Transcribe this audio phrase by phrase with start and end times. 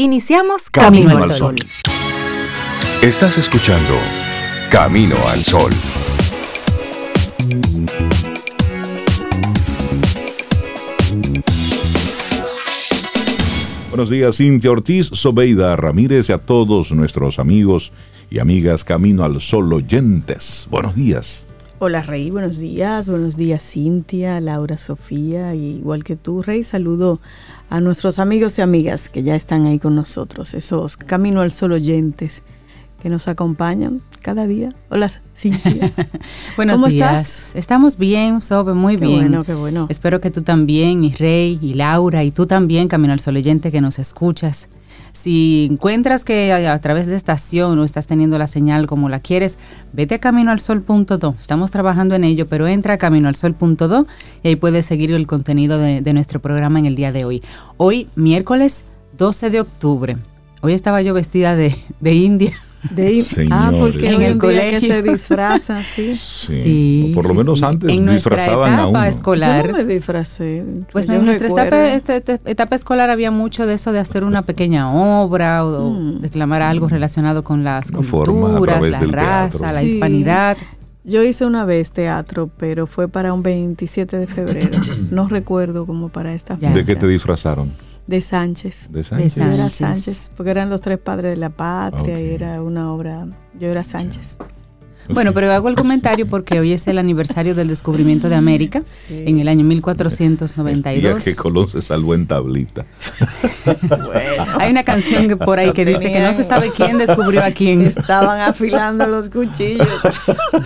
[0.00, 1.56] Iniciamos Camino, al Sol.
[3.02, 3.94] Estás escuchando
[4.70, 5.72] Camino al Sol.
[13.88, 17.90] Buenos días, Cintia Ortiz, Sobeida Ramírez y a todos nuestros amigos
[18.30, 20.68] y amigas Camino al Sol oyentes.
[20.70, 21.44] Buenos días.
[21.80, 27.20] Hola Rey, buenos días, buenos días Cintia, Laura, Sofía, igual que tú Rey, saludo
[27.70, 31.72] a nuestros amigos y amigas que ya están ahí con nosotros, esos Camino al Sol
[31.72, 32.42] oyentes
[33.02, 34.70] que nos acompañan cada día.
[34.90, 35.92] Hola, Cintia.
[36.56, 37.54] Buenos ¿Cómo estás?
[37.54, 39.20] Estamos bien, Sobe, muy qué bien.
[39.20, 39.86] Bueno, qué bueno.
[39.88, 43.70] Espero que tú también, y Rey, y Laura, y tú también, Camino al Sol oyente,
[43.70, 44.68] que nos escuchas.
[45.12, 49.58] Si encuentras que a, través de estación no estás teniendo la señal como la quieres,
[49.92, 51.34] vete a caminoalsol.do.
[51.38, 54.06] Estamos trabajando en ello, pero entra a caminoalsol.do
[54.42, 57.42] y ahí puedes seguir el contenido de, de nuestro programa en el día de hoy.
[57.76, 58.84] Hoy, miércoles
[59.16, 60.16] 12 de octubre.
[60.62, 62.52] Hoy estaba yo vestida de, de india.
[62.90, 66.16] De ah, porque en el colegio que se disfrazan, sí.
[66.16, 67.12] Sí.
[67.12, 69.04] por lo menos antes en disfrazaban etapa a uno.
[69.04, 69.66] escolar.
[69.66, 70.64] Yo no me disfracé.
[70.92, 74.92] Pues en nuestra etapa, este, etapa, escolar había mucho de eso de hacer una pequeña
[74.92, 76.20] obra o mm.
[76.20, 80.56] declamar algo relacionado con las culturas, la raza, la hispanidad.
[81.02, 84.78] Yo hice una vez teatro, pero fue para un 27 de febrero.
[85.10, 86.72] no recuerdo como para esta fecha.
[86.72, 87.72] ¿De qué te disfrazaron?
[88.08, 88.88] De Sánchez.
[88.90, 89.34] De Sánchez.
[89.36, 93.26] Yo era Sánchez, porque eran los tres padres de la patria y era una obra.
[93.60, 94.38] Yo era Sánchez.
[95.10, 99.40] Bueno, pero hago el comentario porque hoy es el aniversario del descubrimiento de América en
[99.40, 101.26] el año 1492.
[101.26, 102.84] Y que Colón se salvó en tablita.
[104.58, 107.50] Hay una canción que por ahí que dice que no se sabe quién descubrió a
[107.50, 107.82] quién.
[107.82, 109.88] Estaban afilando los cuchillos.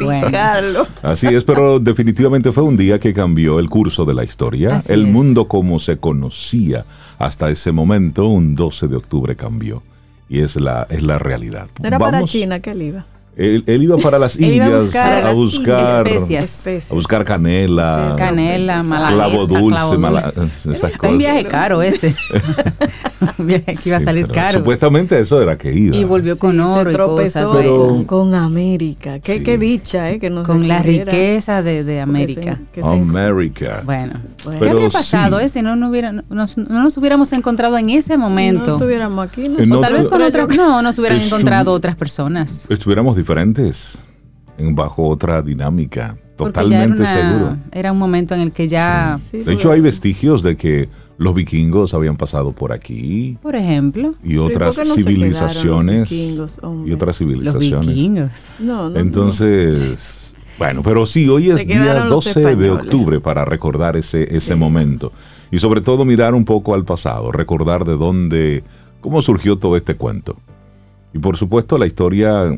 [0.01, 0.87] Bueno.
[1.03, 4.81] Así es, pero definitivamente fue un día que cambió el curso de la historia.
[4.89, 6.85] el mundo como se conocía
[7.23, 9.83] hasta ese momento, un 12 de octubre cambió.
[10.29, 11.69] Y es la, es la realidad.
[11.81, 13.07] Era para China que él iba.
[13.35, 16.91] Él, iba para las Indias a buscar, especias.
[16.91, 22.15] a buscar canela, canela, clavo dulce, esas Un viaje caro ese.
[23.39, 24.59] un viaje que iba a salir caro.
[24.59, 25.97] Supuestamente eso era que iba.
[25.97, 27.47] Y volvió con oro y cosas.
[28.07, 29.21] con, América.
[29.21, 30.19] Qué, qué dicha, ¿eh?
[30.19, 32.59] Que con la riqueza de, de América.
[32.83, 33.83] América.
[33.85, 34.15] Bueno,
[34.59, 38.67] ¿qué habría pasado eh, si no, no, hubiera, no, nos hubiéramos encontrado en ese momento?
[38.67, 39.49] No estuviéramos aquí.
[39.49, 42.67] o tal vez con otras, no, nos hubieran encontrado otras personas.
[42.71, 43.97] Estuviéramos diferentes,
[44.59, 47.57] bajo otra dinámica, totalmente seguro.
[47.71, 49.21] Era un momento en el que ya...
[49.31, 50.89] de hecho, hay vestigios de que
[51.19, 53.39] los vikingos habían pasado por aquí.
[53.41, 54.17] Por ejemplo.
[54.25, 56.11] Y otras civilizaciones.
[56.11, 57.71] y otras civilizaciones.
[57.71, 58.51] Los vikingos.
[58.97, 65.13] Entonces, bueno, pero sí, hoy es día 12 de octubre para recordar ese, ese momento.
[65.53, 68.65] Y sobre todo mirar un poco al pasado, recordar de dónde,
[69.01, 70.37] cómo surgió todo este cuento.
[71.15, 72.57] Y por supuesto la historia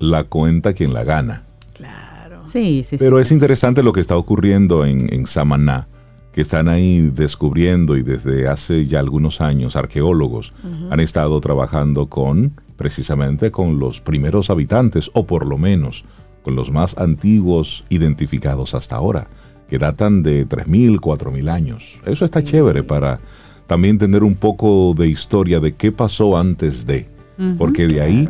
[0.00, 1.44] la cuenta quien la gana.
[1.74, 2.42] Claro.
[2.50, 5.86] Sí, sí, Pero es interesante lo que está ocurriendo en, en Samaná,
[6.32, 10.52] que están ahí descubriendo y desde hace ya algunos años arqueólogos
[10.90, 16.04] han estado trabajando con, precisamente con los primeros habitantes, o por lo menos
[16.42, 19.28] con los más antiguos identificados hasta ahora,
[19.68, 22.00] que datan de 3.000, 4.000 años.
[22.06, 23.20] Eso está chévere para
[23.66, 27.08] también tener un poco de historia de qué pasó antes de,
[27.58, 28.28] porque de ahí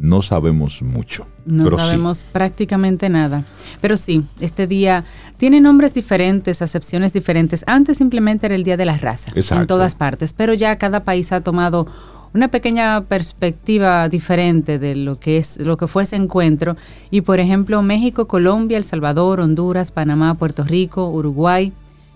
[0.00, 1.26] no sabemos mucho.
[1.44, 3.44] No sabemos prácticamente nada.
[3.80, 5.04] Pero sí, este día
[5.36, 7.64] tiene nombres diferentes, acepciones diferentes.
[7.66, 11.32] Antes simplemente era el Día de la Raza en todas partes, pero ya cada país
[11.32, 11.86] ha tomado
[12.32, 16.76] una pequeña perspectiva diferente de lo que es lo que fue ese encuentro
[17.10, 21.72] y por ejemplo México, Colombia, El Salvador, Honduras, Panamá, Puerto Rico, Uruguay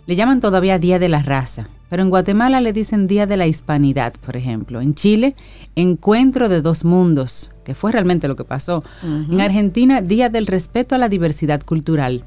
[0.06, 1.68] le llaman todavía Día de la Raza.
[1.88, 4.80] Pero en Guatemala le dicen Día de la Hispanidad, por ejemplo.
[4.80, 5.36] En Chile,
[5.76, 8.82] Encuentro de dos Mundos, que fue realmente lo que pasó.
[9.02, 12.24] En Argentina, Día del Respeto a la Diversidad Cultural.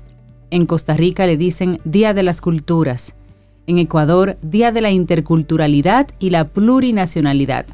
[0.51, 3.15] En Costa Rica le dicen Día de las Culturas.
[3.67, 7.65] En Ecuador, Día de la Interculturalidad y la Plurinacionalidad.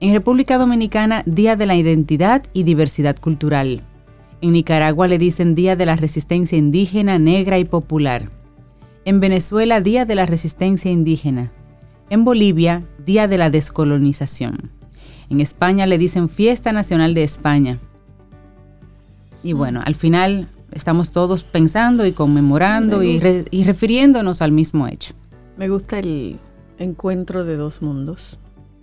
[0.00, 3.82] En República Dominicana, Día de la Identidad y Diversidad Cultural.
[4.40, 8.30] En Nicaragua le dicen Día de la Resistencia Indígena, Negra y Popular.
[9.04, 11.50] En Venezuela, Día de la Resistencia Indígena.
[12.10, 14.70] En Bolivia, Día de la Descolonización.
[15.30, 17.78] En España le dicen Fiesta Nacional de España.
[19.42, 25.14] Y bueno, al final estamos todos pensando y conmemorando y, refiriéndonos al mismo hecho.
[25.56, 26.38] Me gusta el
[26.78, 28.38] encuentro de dos mundos.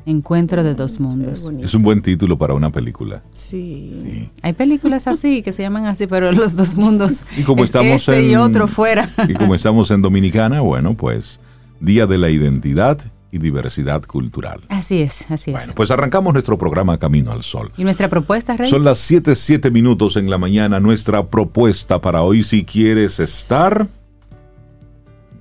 [0.07, 1.51] Encuentro de dos mundos.
[1.62, 3.24] Es un buen título para una película.
[3.33, 4.30] Sí.
[4.42, 7.25] Hay películas así que se llaman así, pero los dos mundos.
[7.38, 9.09] Y como estamos este en, y otro fuera.
[9.27, 11.42] Y como estamos en Dominicana, bueno, pues
[11.81, 13.00] Día de la Identidad
[13.33, 14.62] y diversidad cultural.
[14.69, 15.57] Así es, así es.
[15.57, 17.74] Bueno, pues arrancamos nuestro programa Camino al Sol.
[17.75, 18.69] ¿Y nuestra propuesta, Rey?
[18.69, 20.80] Son las 7, 7 minutos en la mañana.
[20.80, 23.89] Nuestra propuesta para hoy, si quieres estar,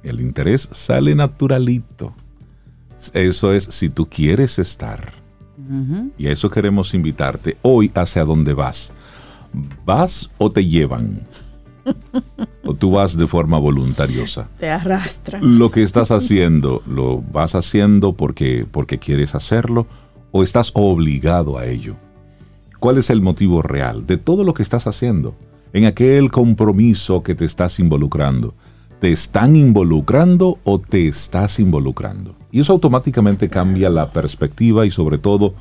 [0.02, 2.14] el interés sale naturalito.
[3.12, 5.12] Eso es si tú quieres estar.
[6.16, 8.92] Y a eso queremos invitarte hoy hacia dónde vas.
[9.84, 11.26] ¿Vas o te llevan?
[12.64, 14.48] o tú vas de forma voluntariosa.
[14.58, 15.58] Te arrastran.
[15.58, 19.86] Lo que estás haciendo, ¿lo vas haciendo porque, porque quieres hacerlo
[20.32, 21.96] o estás obligado a ello?
[22.78, 25.34] ¿Cuál es el motivo real de todo lo que estás haciendo?
[25.72, 28.54] En aquel compromiso que te estás involucrando.
[29.06, 32.34] ¿Te están involucrando o te estás involucrando?
[32.50, 35.54] Y eso automáticamente cambia la perspectiva y sobre todo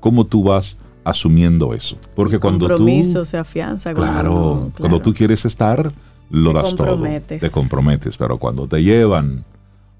[0.00, 1.96] cómo tú vas asumiendo eso.
[2.14, 3.94] Porque cuando compromiso se afianza.
[3.94, 5.94] Claro, cuando tú quieres estar,
[6.28, 7.02] lo das todo.
[7.26, 8.18] Te comprometes.
[8.18, 9.46] Pero cuando te llevan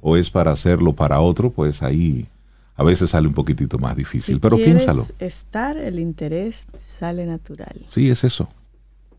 [0.03, 2.29] o es para hacerlo para otro, pues ahí
[2.77, 4.41] a veces sale un poquitito más difícil.
[4.41, 5.07] pero piénsalo.
[5.19, 7.81] Estar, el interés sale natural.
[7.89, 8.47] Sí, es eso.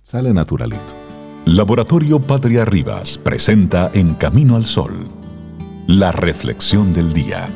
[0.03, 1.00] Sale naturalito.
[1.45, 5.09] Laboratorio Patria Rivas presenta En Camino al Sol,
[5.87, 7.49] la reflexión del día.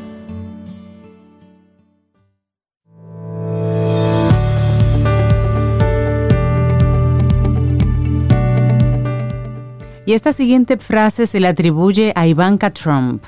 [10.08, 13.24] Y esta siguiente frase se le atribuye a Ivanka Trump.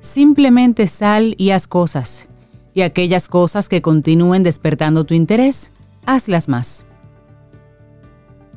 [0.00, 2.28] Simplemente sal y haz cosas.
[2.74, 5.72] Y aquellas cosas que continúen despertando tu interés,
[6.06, 6.87] hazlas más.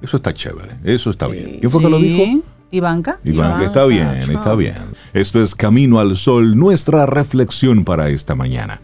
[0.02, 1.58] Eso está chévere, eso está bien.
[1.60, 2.44] ¿Quién fue que lo dijo?
[2.72, 3.20] Ivanka.
[3.24, 4.76] Ivanka, está bien, está bien.
[5.14, 8.82] Esto es Camino al Sol, nuestra reflexión para esta mañana.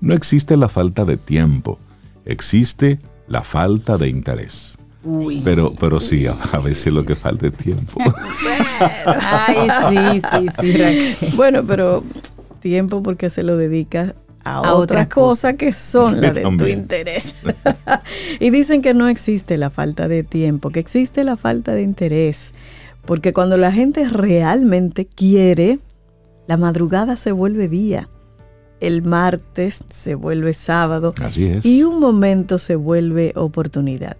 [0.00, 1.78] No existe la falta de tiempo,
[2.24, 2.98] existe
[3.28, 4.78] la falta de interés.
[5.44, 7.98] Pero, pero sí, a veces lo que falta es tiempo.
[9.06, 10.76] Ay, sí, sí,
[11.18, 12.04] sí, Bueno, pero
[12.60, 14.14] tiempo porque se lo dedica
[14.44, 17.34] a, otras cosas que son las de tu interés.
[18.40, 22.52] y dicen que no existe la falta de tiempo, que existe la falta de interés.
[23.04, 25.78] Porque cuando la gente realmente quiere,
[26.46, 28.08] la madrugada se vuelve día.
[28.80, 31.14] El martes se vuelve sábado.
[31.22, 31.64] Así es.
[31.66, 34.16] Y un momento se vuelve oportunidad.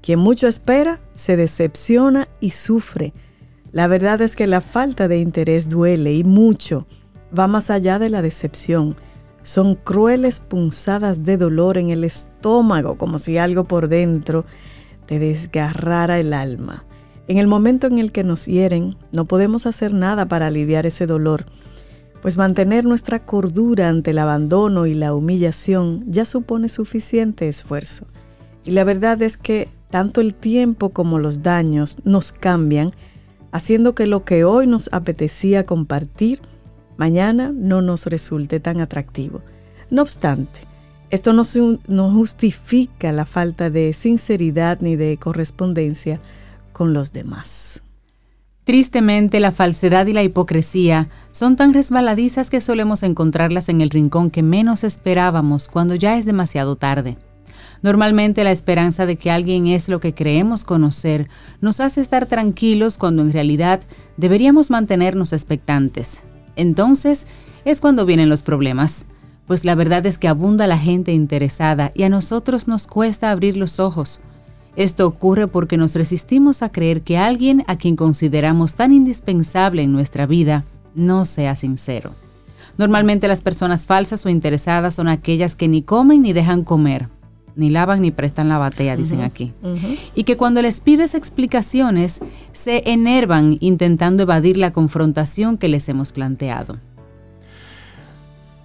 [0.00, 3.12] Quien mucho espera se decepciona y sufre.
[3.72, 6.86] La verdad es que la falta de interés duele y mucho.
[7.36, 8.96] Va más allá de la decepción.
[9.46, 14.44] Son crueles punzadas de dolor en el estómago, como si algo por dentro
[15.06, 16.84] te desgarrara el alma.
[17.28, 21.06] En el momento en el que nos hieren, no podemos hacer nada para aliviar ese
[21.06, 21.46] dolor,
[22.22, 28.04] pues mantener nuestra cordura ante el abandono y la humillación ya supone suficiente esfuerzo.
[28.64, 32.90] Y la verdad es que tanto el tiempo como los daños nos cambian,
[33.52, 36.42] haciendo que lo que hoy nos apetecía compartir,
[36.96, 39.42] mañana no nos resulte tan atractivo.
[39.90, 40.60] No obstante,
[41.10, 41.44] esto no,
[41.86, 46.20] no justifica la falta de sinceridad ni de correspondencia
[46.72, 47.82] con los demás.
[48.64, 54.30] Tristemente, la falsedad y la hipocresía son tan resbaladizas que solemos encontrarlas en el rincón
[54.30, 57.16] que menos esperábamos cuando ya es demasiado tarde.
[57.82, 61.28] Normalmente la esperanza de que alguien es lo que creemos conocer
[61.60, 63.80] nos hace estar tranquilos cuando en realidad
[64.16, 66.22] deberíamos mantenernos expectantes.
[66.56, 67.26] Entonces
[67.64, 69.06] es cuando vienen los problemas,
[69.46, 73.56] pues la verdad es que abunda la gente interesada y a nosotros nos cuesta abrir
[73.56, 74.20] los ojos.
[74.74, 79.92] Esto ocurre porque nos resistimos a creer que alguien a quien consideramos tan indispensable en
[79.92, 80.64] nuestra vida
[80.94, 82.12] no sea sincero.
[82.76, 87.08] Normalmente las personas falsas o interesadas son aquellas que ni comen ni dejan comer,
[87.56, 89.52] ni lavan ni prestan la batea, dicen aquí.
[90.14, 92.20] Y que cuando les pides explicaciones,
[92.52, 96.76] se enervan intentando evadir la confrontación que les hemos planteado.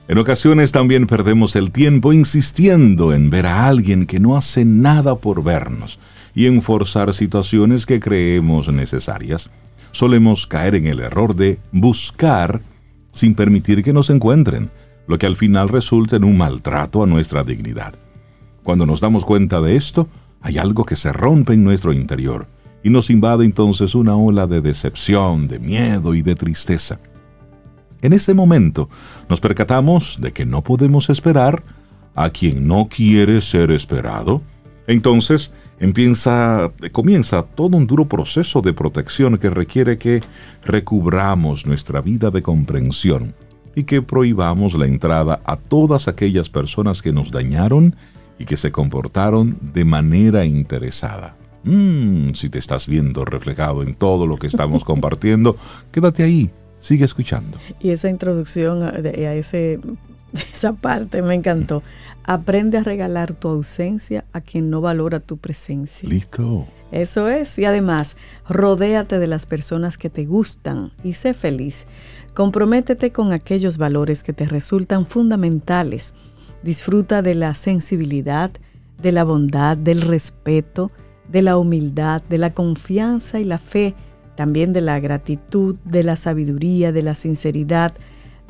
[0.07, 5.15] En ocasiones también perdemos el tiempo insistiendo en ver a alguien que no hace nada
[5.15, 6.00] por vernos
[6.36, 9.50] y en forzar situaciones que creemos necesarias.
[9.91, 12.62] Solemos caer en el error de buscar
[13.13, 14.69] sin permitir que nos encuentren,
[15.07, 17.95] lo que al final resulta en un maltrato a nuestra dignidad.
[18.63, 20.08] Cuando nos damos cuenta de esto,
[20.41, 22.48] hay algo que se rompe en nuestro interior
[22.84, 27.00] y nos invade entonces una ola de decepción, de miedo y de tristeza.
[28.01, 28.89] En ese momento
[29.30, 31.63] nos percatamos de que no podemos esperar
[32.15, 34.41] a quien no quiere ser esperado.
[34.88, 40.22] Entonces empieza, comienza todo un duro proceso de protección que requiere que
[40.63, 43.36] recubramos nuestra vida de comprensión
[43.75, 47.96] y que prohibamos la entrada a todas aquellas personas que nos dañaron
[48.41, 51.36] y que se comportaron de manera interesada.
[51.63, 55.55] Mm, si te estás viendo reflejado en todo lo que estamos compartiendo,
[55.91, 56.50] quédate ahí.
[56.79, 57.60] Sigue escuchando.
[57.79, 59.79] Y esa introducción a, ese,
[60.53, 61.83] esa parte me encantó.
[62.24, 66.10] Aprende a regalar tu ausencia a quien no valora tu presencia.
[66.10, 66.65] Listo.
[66.91, 67.60] Eso es.
[67.60, 68.17] Y además,
[68.50, 71.86] rodéate de las personas que te gustan y sé feliz.
[72.33, 76.15] Comprométete con aquellos valores que te resultan fundamentales.
[76.63, 78.51] Disfruta de la sensibilidad,
[79.01, 80.91] de la bondad, del respeto,
[81.30, 83.96] de la humildad, de la confianza y la fe,
[84.36, 87.94] también de la gratitud, de la sabiduría, de la sinceridad,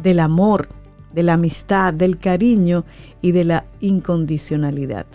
[0.01, 0.68] del amor,
[1.13, 2.86] de la amistad, del cariño
[3.22, 5.06] y de la incondicionalidad.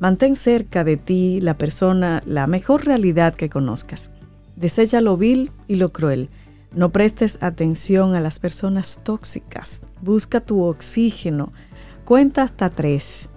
[0.00, 4.10] Mantén cerca de ti la persona, la mejor realidad que conozcas.
[4.56, 6.28] Desecha lo vil y lo cruel.
[6.72, 9.82] No prestes atención a las personas tóxicas.
[10.02, 11.52] Busca tu oxígeno.
[12.04, 13.30] Cuenta hasta tres.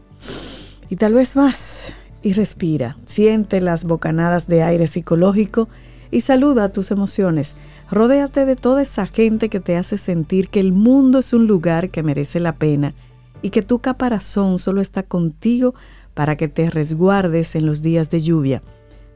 [0.89, 1.95] Y tal vez más.
[2.21, 2.97] Y respira.
[3.05, 5.69] Siente las bocanadas de aire psicológico
[6.11, 7.55] y saluda tus emociones.
[7.89, 11.89] Rodéate de toda esa gente que te hace sentir que el mundo es un lugar
[11.89, 12.93] que merece la pena
[13.41, 15.73] y que tu caparazón solo está contigo
[16.13, 18.63] para que te resguardes en los días de lluvia.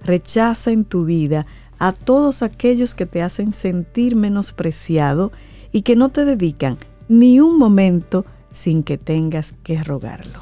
[0.03, 1.45] Rechaza en tu vida
[1.79, 5.31] a todos aquellos que te hacen sentir menospreciado
[5.73, 6.77] y que no te dedican
[7.09, 10.39] ni un momento sin que tengas que rogarlo.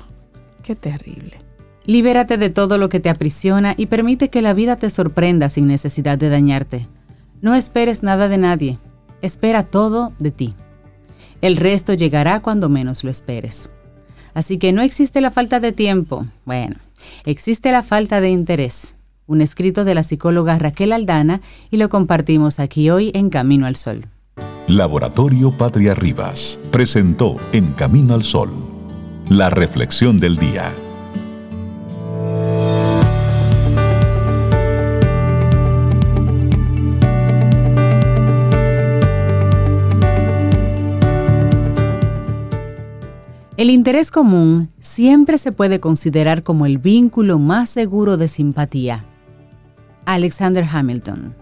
[0.64, 1.38] Qué terrible.
[1.86, 5.68] Libérate de todo lo que te aprisiona y permite que la vida te sorprenda sin
[5.68, 6.88] necesidad de dañarte.
[7.42, 8.80] No esperes nada de nadie,
[9.22, 10.54] espera todo de ti.
[11.42, 13.70] El resto llegará cuando menos lo esperes.
[14.34, 16.76] Así que no existe la falta de tiempo, bueno,
[17.26, 18.96] existe la falta de interés.
[19.26, 23.76] Un escrito de la psicóloga Raquel Aldana y lo compartimos aquí hoy en Camino al
[23.76, 24.08] Sol.
[24.68, 28.52] Laboratorio Patria Rivas presentó En Camino al Sol,
[29.28, 30.72] la reflexión del día.
[43.60, 49.04] El interés común siempre se puede considerar como el vínculo más seguro de simpatía.
[50.06, 51.36] Alexander Hamilton.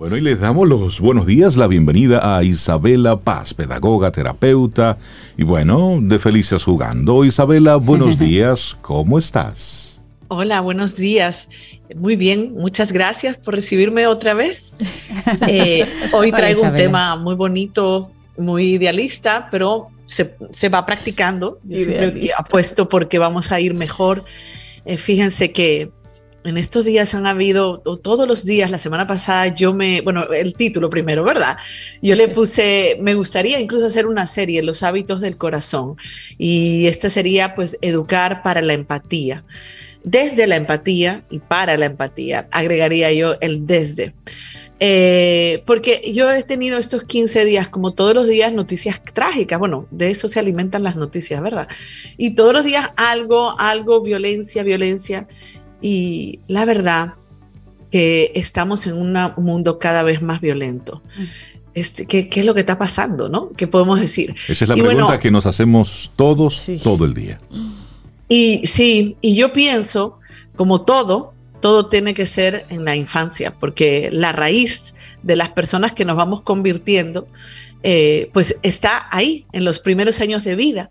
[0.00, 4.96] Bueno, y les damos los buenos días, la bienvenida a Isabela Paz, pedagoga, terapeuta,
[5.36, 7.22] y bueno, de Felices Jugando.
[7.22, 10.00] Isabela, buenos días, ¿cómo estás?
[10.28, 11.50] Hola, buenos días.
[11.94, 14.74] Muy bien, muchas gracias por recibirme otra vez.
[15.46, 21.58] Eh, hoy traigo un tema muy bonito, muy idealista, pero se, va practicando.
[21.64, 24.24] Yo siempre apuesto porque vamos a ir mejor.
[24.86, 25.90] Eh, fíjense que
[26.44, 30.54] en estos días han habido, todos los días, la semana pasada yo me, bueno, el
[30.54, 31.56] título primero, ¿verdad?
[32.02, 35.96] Yo le puse, me gustaría incluso hacer una serie, Los hábitos del corazón,
[36.38, 39.44] y esta sería pues educar para la empatía.
[40.02, 44.14] Desde la empatía y para la empatía, agregaría yo el desde.
[44.82, 49.58] Eh, porque yo he tenido estos 15 días, como todos los días, noticias trágicas.
[49.58, 51.68] Bueno, de eso se alimentan las noticias, ¿verdad?
[52.16, 55.28] Y todos los días algo, algo, violencia, violencia.
[55.80, 57.14] Y la verdad
[57.90, 61.02] que estamos en un mundo cada vez más violento.
[61.16, 61.24] Mm.
[61.72, 63.28] Este, ¿qué, es lo que está pasando?
[63.28, 63.52] ¿no?
[63.56, 64.34] ¿Qué podemos decir?
[64.48, 67.38] Esa es la pregunta que nos hacemos todos, todo el día.
[68.28, 70.18] Y sí, y yo pienso,
[70.56, 75.92] como todo, todo tiene que ser en la infancia, porque la raíz de las personas
[75.92, 77.28] que nos vamos convirtiendo,
[77.82, 80.90] eh, pues está ahí, en los primeros años de vida.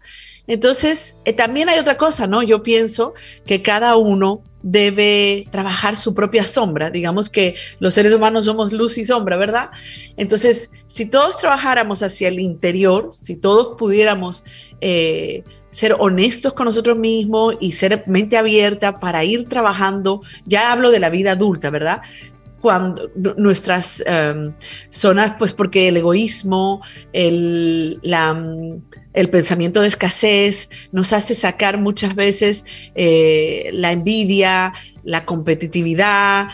[0.49, 2.41] Entonces, eh, también hay otra cosa, ¿no?
[2.41, 3.13] Yo pienso
[3.45, 6.89] que cada uno debe trabajar su propia sombra.
[6.89, 9.69] Digamos que los seres humanos somos luz y sombra, ¿verdad?
[10.17, 14.43] Entonces, si todos trabajáramos hacia el interior, si todos pudiéramos...
[14.81, 20.23] Eh, ser honestos con nosotros mismos y ser mente abierta para ir trabajando.
[20.47, 22.01] Ya hablo de la vida adulta, ¿verdad?
[22.59, 24.51] Cuando nuestras em,
[24.89, 26.81] zonas, pues porque el egoísmo,
[27.13, 27.99] el,
[29.13, 34.73] el pensamiento de escasez nos hace sacar muchas veces eh, la envidia,
[35.03, 36.49] la competitividad,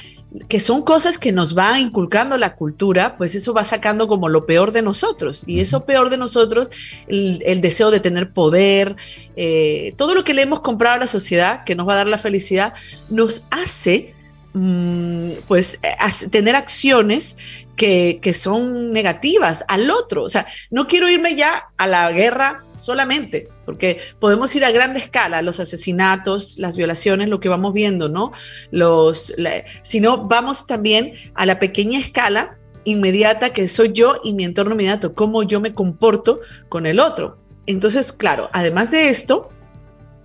[0.47, 4.45] que son cosas que nos va inculcando la cultura, pues eso va sacando como lo
[4.45, 5.43] peor de nosotros.
[5.47, 6.69] Y eso peor de nosotros,
[7.07, 8.95] el, deseo de tener poder,
[9.35, 12.07] eh, todo lo que le hemos comprado a la sociedad, que nos va a dar
[12.07, 12.73] la felicidad,
[13.09, 14.13] nos hace
[14.53, 15.79] mm, pues
[16.31, 17.37] tener acciones
[17.75, 20.23] que, son negativas al otro.
[20.23, 24.99] O sea, no quiero irme ya a la guerra solamente, porque podemos ir a grande
[24.99, 28.31] escala, los asesinatos, las violaciones, lo que vamos viendo, ¿no?
[28.71, 29.33] Los,
[29.81, 35.13] sino vamos también a la pequeña escala inmediata que soy yo y mi entorno inmediato,
[35.13, 36.39] cómo yo me comporto
[36.69, 37.37] con el otro.
[37.65, 39.49] Entonces, claro, además de esto,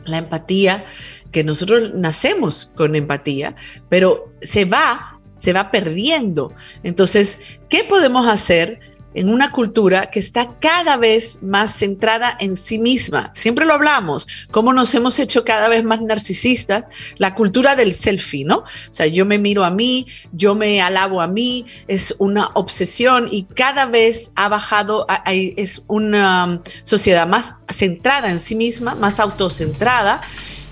[0.04, 0.84] la empatía,
[1.32, 3.54] que nosotros nacemos con empatía,
[3.88, 5.09] pero se va,
[5.40, 6.52] se va perdiendo.
[6.84, 8.78] Entonces, ¿qué podemos hacer
[9.14, 13.30] en una cultura que está cada vez más centrada en sí misma.
[13.34, 16.84] Siempre lo hablamos, cómo nos hemos hecho cada vez más narcisistas,
[17.18, 18.58] la cultura del selfie, ¿no?
[18.58, 23.28] O sea, yo me miro a mí, yo me alabo a mí, es una obsesión
[23.30, 29.18] y cada vez ha bajado, es una um, sociedad más centrada en sí misma, más
[29.18, 30.20] autocentrada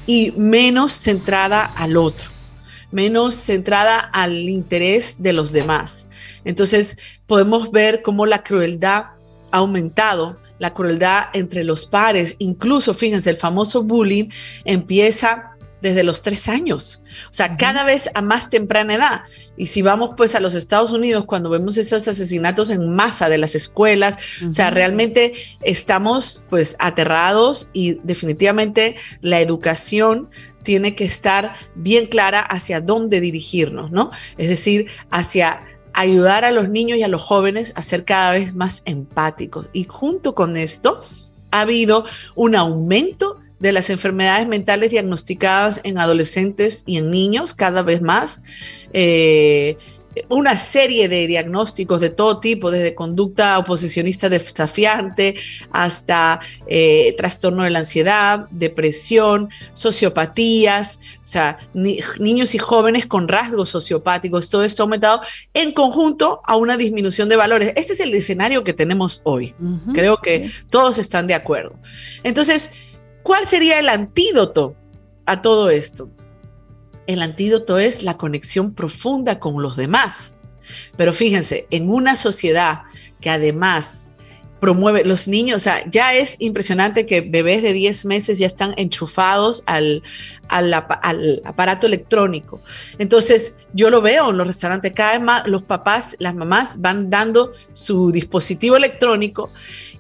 [0.06, 2.37] y menos centrada al otro
[2.90, 6.08] menos centrada al interés de los demás.
[6.44, 9.06] Entonces podemos ver cómo la crueldad
[9.50, 14.28] ha aumentado, la crueldad entre los pares, incluso fíjense, el famoso bullying
[14.64, 19.20] empieza desde los tres años, o sea, cada vez a más temprana edad.
[19.56, 23.38] Y si vamos pues a los Estados Unidos, cuando vemos esos asesinatos en masa de
[23.38, 24.16] las escuelas,
[24.48, 30.30] o sea, realmente estamos pues aterrados y definitivamente la educación
[30.68, 34.10] tiene que estar bien clara hacia dónde dirigirnos, ¿no?
[34.36, 38.54] Es decir, hacia ayudar a los niños y a los jóvenes a ser cada vez
[38.54, 39.70] más empáticos.
[39.72, 41.00] Y junto con esto
[41.52, 47.82] ha habido un aumento de las enfermedades mentales diagnosticadas en adolescentes y en niños cada
[47.82, 48.42] vez más.
[48.92, 49.78] Eh,
[50.28, 55.34] una serie de diagnósticos de todo tipo, desde conducta oposicionista desafiante
[55.70, 63.68] hasta eh, trastorno de la ansiedad, depresión, sociopatías, o sea, niños y jóvenes con rasgos
[63.70, 65.20] sociopáticos, todo esto ha aumentado
[65.54, 67.72] en conjunto a una disminución de valores.
[67.76, 69.54] Este es el escenario que tenemos hoy.
[69.92, 71.76] Creo que todos están de acuerdo.
[72.22, 72.70] Entonces,
[73.22, 74.74] ¿cuál sería el antídoto
[75.26, 76.08] a todo esto?
[77.08, 80.36] El antídoto es la conexión profunda con los demás.
[80.96, 82.82] Pero fíjense, en una sociedad
[83.20, 84.12] que además
[84.60, 88.74] promueve los niños, o sea, ya es impresionante que bebés de 10 meses ya están
[88.76, 90.02] enchufados al,
[90.48, 90.74] al,
[91.44, 92.60] aparato electrónico.
[92.98, 97.08] Entonces, yo lo veo en los restaurantes, cada vez más los papás, las mamás van
[97.08, 99.50] dando su dispositivo electrónico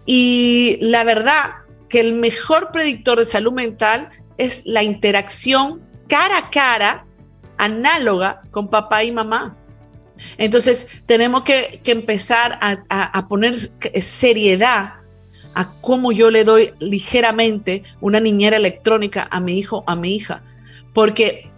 [0.04, 1.52] y la verdad
[1.88, 7.06] que el mejor predictor de salud mental es la interacción cara a cara,
[7.56, 9.56] análoga con papá y mamá.
[10.36, 13.56] Entonces tenemos que, empezar a, poner
[14.00, 14.94] seriedad
[15.54, 20.42] a cómo yo le doy ligeramente una niñera electrónica a mi hijo, a mi hija.
[20.92, 21.48] Porque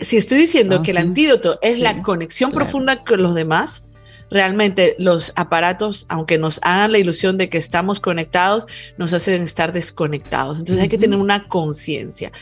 [0.00, 3.84] si estoy diciendo ah, que el antídoto es la conexión profunda con los demás,
[4.32, 8.66] realmente los aparatos, aunque nos hagan la ilusión de que estamos conectados,
[8.96, 10.58] nos hacen estar desconectados.
[10.58, 12.32] Entonces hay que tener una conciencia.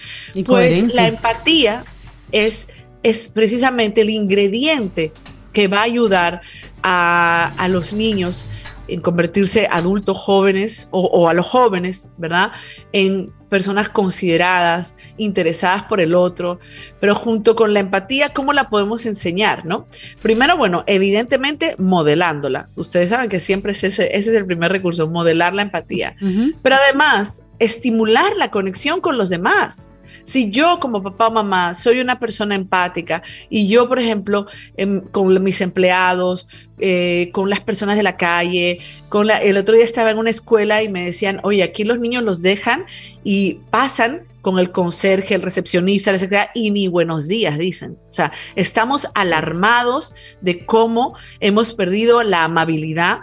[0.46, 1.84] Pues la empatía
[2.30, 2.68] es,
[3.02, 5.12] es precisamente el ingrediente
[5.52, 6.42] que va a ayudar
[6.82, 8.46] a, a los niños
[8.90, 12.52] en convertirse adultos jóvenes o, a los jóvenes, ¿verdad?
[12.92, 16.60] En personas consideradas, interesadas por el otro,
[17.00, 19.88] pero junto con la empatía, ¿cómo la podemos enseñar, no?
[20.22, 22.68] Primero, bueno, evidentemente modelándola.
[22.76, 26.16] Ustedes saben que siempre es ese, ese es el primer recurso, modelar la empatía.
[26.62, 29.88] Pero además, estimular la conexión con los demás.
[30.30, 35.00] Si yo como papá o mamá soy una persona empática y yo, por ejemplo, em,
[35.00, 36.46] con mis empleados,
[36.78, 40.30] eh, con las personas de la calle, con la, el otro día estaba en una
[40.30, 42.84] escuela y me decían, oye, aquí los niños los dejan
[43.24, 47.98] y pasan con el conserje, el recepcionista, la secretaria, y ni buenos días, dicen.
[48.08, 53.18] O sea, estamos alarmados de cómo hemos perdido la amabilidad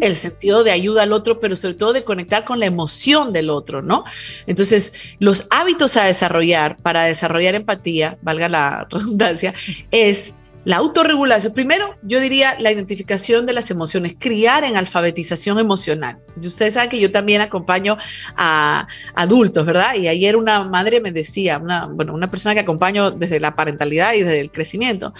[0.00, 3.50] el sentido de ayuda al otro, pero sobre todo de conectar con la emoción del
[3.50, 4.04] otro, ¿no?
[4.46, 9.54] Entonces, los hábitos a desarrollar para desarrollar empatía, valga la redundancia,
[9.90, 10.32] es
[10.68, 11.54] la autorregulación.
[11.54, 16.18] Primero, yo diría la identificación de las emociones, criar en alfabetización emocional.
[16.36, 17.96] Ustedes saben que yo también acompaño
[18.36, 19.94] a adultos, ¿verdad?
[19.94, 24.12] Y ayer una madre me decía, una, bueno, una persona que acompaño desde la parentalidad
[24.12, 25.14] y desde el crecimiento,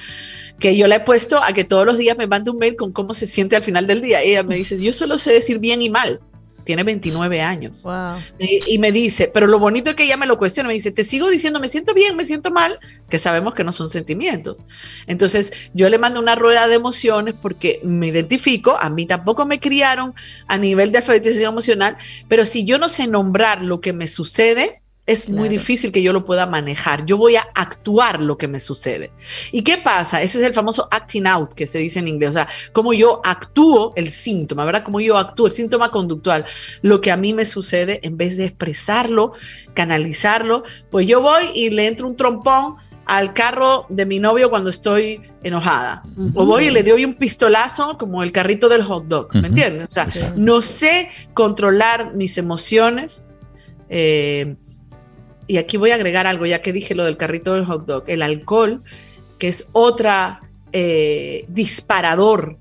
[0.58, 2.92] que yo la he puesto a que todos los días me mande un mail con
[2.92, 4.20] cómo se siente al final del día.
[4.20, 6.20] ella me dice, yo solo sé decir bien y mal.
[6.68, 7.82] Tiene 29 años.
[8.38, 11.02] Y, me dice, pero lo bonito es que ella me lo cuestiona, me dice, te
[11.02, 12.78] sigo diciendo, me siento bien, me siento mal,
[13.08, 14.58] que sabemos que no son sentimientos.
[15.06, 19.60] Entonces, yo le mando una rueda de emociones porque me identifico, a mí tampoco me
[19.60, 20.12] criaron
[20.46, 21.96] a nivel de alfabetización emocional,
[22.28, 26.12] pero si yo no sé nombrar lo que me sucede, es muy difícil que yo
[26.12, 27.06] lo pueda manejar.
[27.06, 29.10] Yo voy a actuar lo que me sucede.
[29.52, 30.20] ¿Y qué pasa?
[30.20, 32.28] Ese es el famoso acting out que se dice en inglés.
[32.28, 34.82] O sea, cómo yo actúo el síntoma, ¿verdad?
[34.84, 36.44] Cómo yo actúo el síntoma conductual.
[36.82, 39.32] Lo que a mí me sucede, en vez de expresarlo,
[39.72, 44.68] canalizarlo, pues yo voy y le entro un trompón al carro de mi novio cuando
[44.68, 46.02] estoy enojada.
[46.34, 49.86] O voy y le doy un pistolazo como el carrito del hot dog, ¿me entiendes?
[49.88, 53.24] O sea, no sé controlar mis emociones.
[53.88, 54.56] Eh,
[55.48, 58.04] y aquí voy a agregar algo, ya que dije lo del carrito del hot dog,
[58.06, 58.82] el alcohol,
[59.38, 62.58] que es otra eh, disparador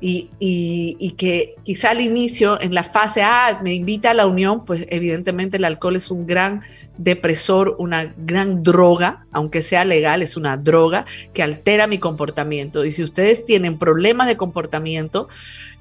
[0.00, 4.64] y, y, que quizá al inicio, en la fase, ah, me invita a la unión,
[4.64, 6.62] pues evidentemente el alcohol es un gran
[6.98, 12.84] depresor, una gran droga, aunque sea legal, es una droga que altera mi comportamiento.
[12.84, 15.28] Y si ustedes tienen problemas de comportamiento,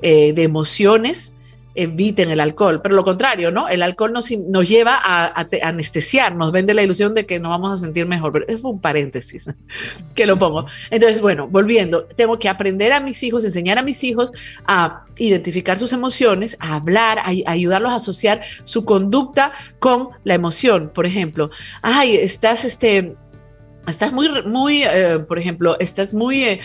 [0.01, 1.35] eh, de emociones,
[1.77, 3.69] eviten el alcohol, pero lo contrario, ¿no?
[3.69, 7.71] El alcohol nos, nos lleva a, anestesiar, nos vende la ilusión de que nos vamos
[7.71, 9.47] a sentir mejor, pero es un paréntesis
[10.15, 10.65] que lo pongo.
[10.89, 14.33] Entonces, bueno, volviendo, tengo que aprender a mis hijos, enseñar a mis hijos
[14.65, 20.91] a identificar sus emociones, a hablar, a, ayudarlos a asociar su conducta con la emoción.
[20.93, 21.51] Por ejemplo,
[21.83, 23.15] ay, estás, este,
[23.87, 26.59] estás muy, muy, eh, por ejemplo, estás muy, eh,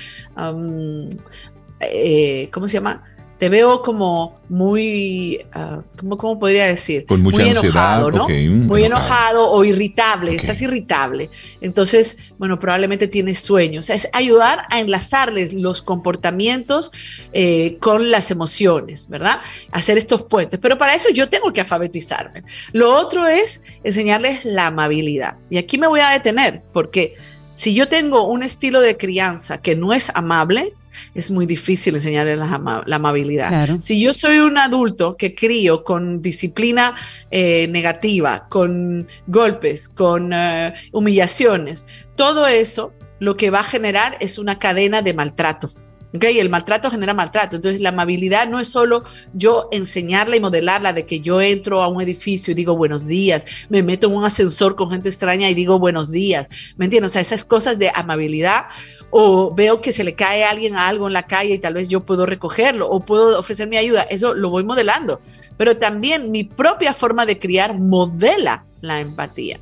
[1.80, 3.04] eh, ¿cómo se llama?
[3.42, 5.82] Te veo como muy, uh,
[6.16, 7.06] ¿cómo, podría decir?
[7.06, 8.28] Con mucha muy enojado, ¿no?
[8.28, 9.50] muy enojado.
[9.50, 11.28] o irritable, estás irritable.
[11.60, 13.90] Entonces, bueno, probablemente tienes sueños.
[13.90, 16.92] es ayudar a enlazarles los comportamientos
[17.32, 19.40] eh, con las emociones, ¿verdad?
[19.72, 20.60] Hacer estos puentes.
[20.62, 22.44] Pero para eso yo tengo que alfabetizarme.
[22.70, 25.34] Lo otro es enseñarles la amabilidad.
[25.50, 27.16] Y aquí me voy a detener porque
[27.56, 30.74] si yo tengo un estilo de crianza que no es amable,
[31.14, 32.60] es muy difícil enseñarle la,
[32.90, 33.80] amabilidad.
[33.80, 36.94] Si yo soy un adulto que crío con disciplina
[37.30, 41.86] eh, negativa, con golpes, con eh, humillaciones,
[42.16, 45.70] todo eso lo que va a generar es una cadena de maltrato.
[46.14, 47.56] Okay, el maltrato genera maltrato.
[47.56, 51.88] Entonces, la amabilidad no es solo yo enseñarla y modelarla de que yo entro a
[51.88, 55.54] un edificio y digo buenos días, me meto en un ascensor con gente extraña y
[55.54, 56.48] digo buenos días.
[56.76, 57.12] ¿Me entiendes?
[57.12, 58.64] O sea, esas cosas de amabilidad
[59.14, 61.74] o veo que se le cae a alguien a algo en la calle y tal
[61.74, 65.20] vez yo puedo recogerlo o puedo ofrecer mi ayuda, eso lo voy modelando.
[65.58, 69.60] Pero también mi propia forma de criar modela la empatía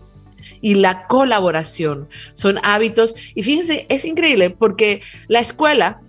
[0.61, 2.09] y la colaboración.
[2.35, 6.01] Son hábitos y fíjense, es increíble porque la escuela,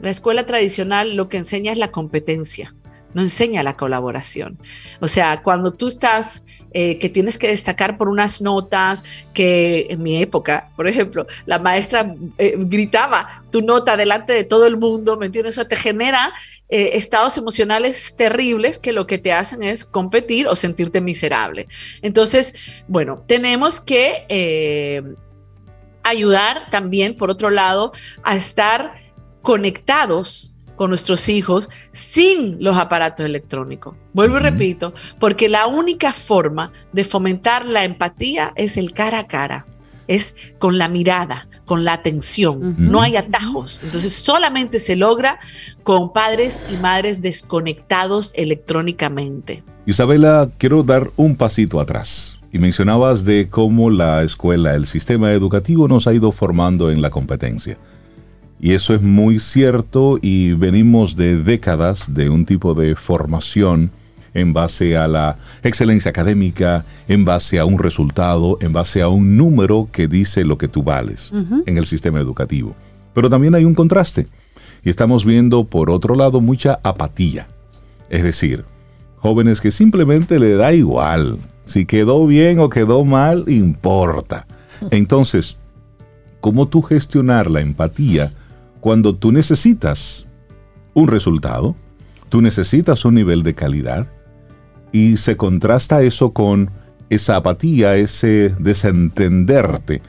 [0.00, 2.74] la escuela tradicional lo que enseña es la competencia
[3.16, 4.58] no enseña la colaboración.
[5.00, 6.44] O sea, cuando tú estás,
[6.78, 11.58] eh, que tienes que destacar por unas notas, que en mi época, por ejemplo, la
[11.58, 15.54] maestra eh, gritaba tu nota delante de todo el mundo, ¿me entiendes?
[15.54, 16.34] Eso te genera
[16.68, 21.66] eh, estados emocionales terribles que lo que te hacen es competir o sentirte miserable.
[22.02, 22.54] Entonces,
[22.88, 24.26] bueno, tenemos que
[26.02, 28.96] ayudar también, por otro lado, a estar
[29.40, 33.96] conectados con nuestros hijos sin los aparatos electrónicos.
[34.12, 39.26] Vuelvo y repito, porque la única forma de fomentar la empatía es el cara a
[39.26, 39.66] cara,
[40.06, 43.80] es con la mirada, con la atención, no hay atajos.
[43.82, 45.40] Entonces solamente se logra
[45.82, 49.64] con padres y madres desconectados electrónicamente.
[49.84, 52.38] Isabela, quiero dar un pasito atrás.
[52.52, 57.10] Y mencionabas de cómo la escuela, el sistema educativo nos ha ido formando en la
[57.10, 57.76] competencia.
[58.58, 63.90] Y eso es muy cierto y venimos de décadas de un tipo de formación
[64.32, 69.36] en base a la excelencia académica, en base a un resultado, en base a un
[69.36, 71.32] número que dice lo que tú vales
[71.66, 72.74] en el sistema educativo.
[73.14, 74.26] Pero también hay un contraste
[74.84, 77.48] y estamos viendo por otro lado mucha apatía.
[78.10, 78.64] Es decir,
[79.16, 81.38] jóvenes que simplemente le da igual.
[81.64, 84.46] Si quedó bien o quedó mal, importa.
[84.90, 85.56] Entonces,
[86.40, 88.32] ¿cómo tú gestionar la empatía?
[88.86, 90.26] Cuando tú necesitas
[90.94, 91.74] un resultado,
[92.28, 94.06] tú necesitas un nivel de calidad
[94.92, 96.70] y se contrasta eso con
[97.10, 100.02] esa apatía, ese desentenderte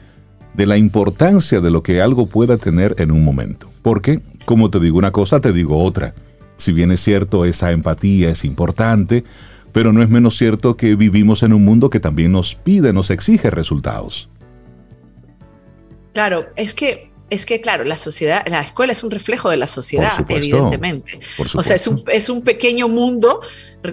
[0.53, 3.67] de la importancia de lo que algo pueda tener en un momento.
[3.81, 6.13] Porque, como te digo una cosa, te digo otra.
[6.57, 9.23] Si bien es cierto, esa empatía es importante,
[9.71, 13.09] pero no es menos cierto que vivimos en un mundo que también nos pide, nos
[13.09, 14.29] exige resultados.
[16.13, 19.67] Claro, es que es que, claro, la sociedad, la escuela es un reflejo de la
[19.67, 21.19] sociedad, evidentemente.
[21.37, 23.41] o sea, es un, es un pequeño mundo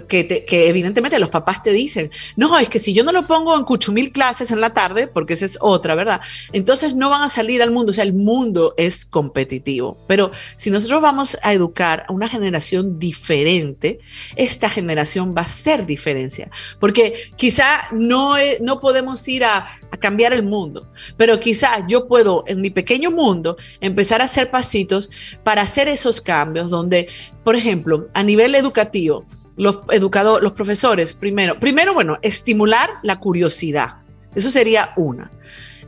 [0.07, 3.63] que, evidentemente los papás te dicen, no, es que si yo no lo pongo en
[3.63, 6.21] cuchumil clases en la tarde, porque esa es otra, ¿verdad?
[6.53, 9.97] Entonces no van a salir al mundo, o sea, el mundo es competitivo.
[10.07, 13.99] Pero si nosotros vamos a educar a una generación diferente,
[14.35, 20.33] esta generación va a ser diferencia, porque quizá no, no podemos ir a, a cambiar
[20.33, 25.09] el mundo, pero quizá yo puedo en mi pequeño mundo empezar a hacer pasitos
[25.43, 27.07] para hacer esos cambios donde,
[27.43, 33.95] por ejemplo, a nivel educativo, los educadores, los profesores, primero, primero, bueno, estimular la curiosidad.
[34.35, 35.31] Eso sería una.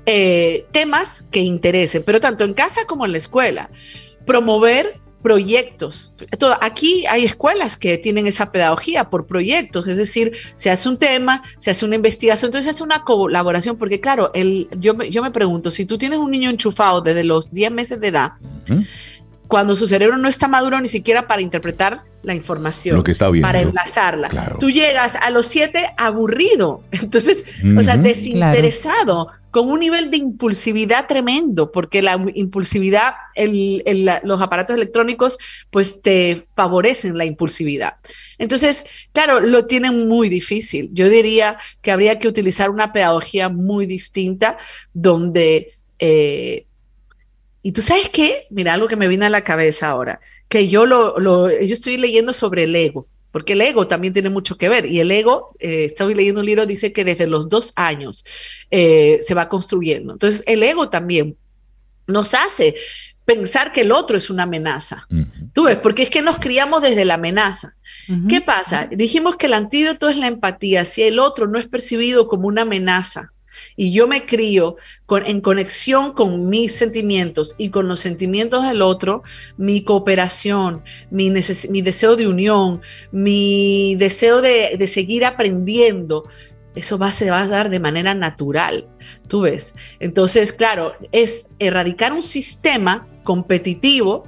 [0.05, 3.69] Eh, temas que interesen, pero tanto en casa como en la escuela.
[4.25, 6.13] Promover proyectos.
[6.39, 10.97] Todo, aquí hay escuelas que tienen esa pedagogía por proyectos, es decir, se hace un
[10.97, 15.21] tema, se hace una investigación, entonces se hace una colaboración, porque claro, el, yo, yo
[15.21, 18.33] me pregunto, si tú tienes un niño enchufado desde los 10 meses de edad,
[19.47, 23.01] cuando su cerebro no está maduro ni siquiera para interpretar la información,
[23.41, 24.57] para enlazarla.
[24.59, 27.45] Tú llegas a los siete aburrido, entonces,
[27.77, 33.13] o sea, desinteresado, con un nivel de impulsividad tremendo, porque la impulsividad,
[34.23, 35.37] los aparatos electrónicos,
[35.71, 37.93] pues te favorecen la impulsividad.
[38.37, 40.89] Entonces, claro, lo tienen muy difícil.
[40.91, 44.57] Yo diría que habría que utilizar una pedagogía muy distinta
[44.93, 45.77] donde...
[45.97, 46.65] Eh,
[47.63, 50.85] y tú sabes qué, mira algo que me viene a la cabeza ahora, que yo
[50.85, 54.85] lo, yo estoy leyendo sobre el ego, porque el ego también tiene mucho que ver.
[54.85, 58.25] Y el ego, eh, estoy leyendo un libro, dice que desde los dos años
[58.71, 60.13] eh, se va construyendo.
[60.13, 61.35] Entonces, el ego también
[62.07, 62.75] nos hace
[63.25, 65.05] pensar que el otro es una amenaza.
[65.51, 67.75] Tú ves, porque es que nos criamos desde la amenaza.
[68.29, 68.87] ¿Qué pasa?
[68.89, 70.85] Dijimos que el antídoto es la empatía.
[70.85, 73.33] Si el otro no es percibido como una amenaza,
[73.77, 74.75] y yo me crío
[75.25, 79.23] en conexión con mis sentimientos y con los sentimientos del otro,
[79.55, 86.25] mi cooperación, mi, deseo de unión, mi deseo de, seguir aprendiendo,
[86.75, 88.87] eso va, se va a dar de manera natural,
[89.27, 89.75] tú ves.
[89.99, 94.23] Entonces, claro, es erradicar un sistema competitivo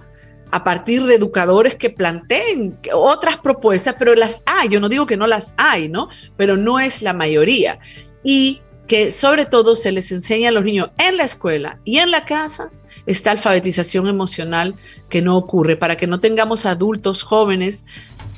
[0.52, 5.18] a partir de educadores que planteen otras propuestas, pero las hay, yo no digo que
[5.18, 6.10] no las hay, ¿no?
[6.38, 7.80] Pero no es la mayoría.
[8.24, 12.12] Y que sobre todo se les enseña a los niños en la escuela y en
[12.12, 12.72] la casa
[13.06, 14.76] esta alfabetización emocional
[15.10, 17.86] que no ocurre, para que no tengamos adultos jóvenes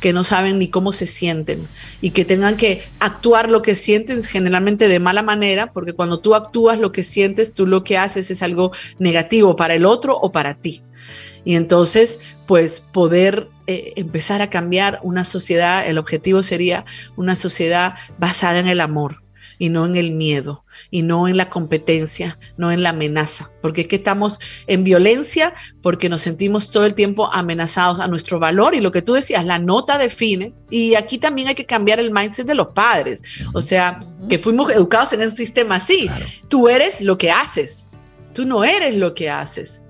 [0.01, 1.67] que no saben ni cómo se sienten
[2.01, 6.35] y que tengan que actuar lo que sienten generalmente de mala manera, porque cuando tú
[6.35, 10.31] actúas lo que sientes, tú lo que haces es algo negativo para el otro o
[10.31, 10.83] para ti.
[11.45, 16.85] Y entonces, pues poder eh, empezar a cambiar una sociedad, el objetivo sería
[17.15, 19.20] una sociedad basada en el amor,
[19.61, 23.81] y no en el miedo y no en la competencia, no en la amenaza, porque
[23.81, 28.73] es que estamos en violencia porque nos sentimos todo el tiempo amenazados a nuestro valor
[28.73, 32.09] y lo que tú decías, la nota define y aquí también hay que cambiar el
[32.09, 33.21] mindset de los padres,
[33.53, 36.09] o sea, que fuimos educados en ese sistema así,
[36.47, 37.87] tú eres lo que haces,
[38.33, 39.83] tú no eres lo que haces,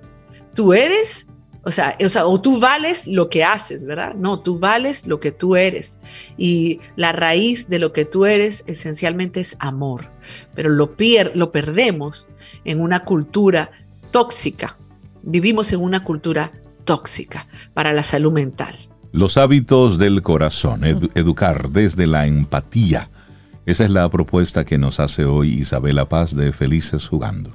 [0.53, 1.27] tú eres
[1.63, 1.95] o sea,
[2.25, 4.15] o tú vales lo que haces, ¿verdad?
[4.15, 5.99] No, tú vales lo que tú eres.
[6.37, 10.09] Y la raíz de lo que tú eres esencialmente es amor.
[10.55, 10.95] Pero lo,
[11.35, 12.27] lo perdemos
[12.65, 13.69] en una cultura
[14.09, 14.77] tóxica.
[15.21, 16.51] Vivimos en una cultura
[16.83, 18.75] tóxica para la salud mental.
[19.11, 23.09] Los hábitos del corazón, educar desde la empatía.
[23.67, 27.51] Esa es la propuesta que nos hace hoy Isabela Paz de Felices Jugando.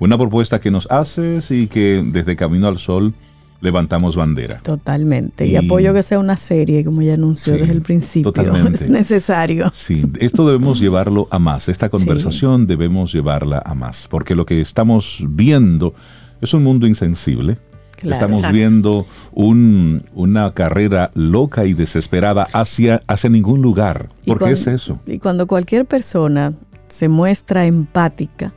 [0.00, 3.14] Una propuesta que nos haces y que desde Camino al Sol
[3.60, 4.58] levantamos bandera.
[4.58, 5.46] Totalmente.
[5.46, 8.32] Y, apoyo que sea una serie, como ya anunció desde el principio.
[8.32, 8.84] Totalmente.
[8.84, 9.70] Es necesario.
[9.74, 11.68] Sí, esto debemos llevarlo a más.
[11.68, 14.06] Esta conversación debemos llevarla a más.
[14.08, 15.94] Porque lo que estamos viendo
[16.40, 17.58] es un mundo insensible.
[18.02, 24.08] estamos viendo una carrera loca y desesperada hacia, hacia ningún lugar.
[24.24, 25.00] ¿Por qué es eso?
[25.06, 26.54] Y cuando cualquier persona
[26.88, 28.52] se muestra empática,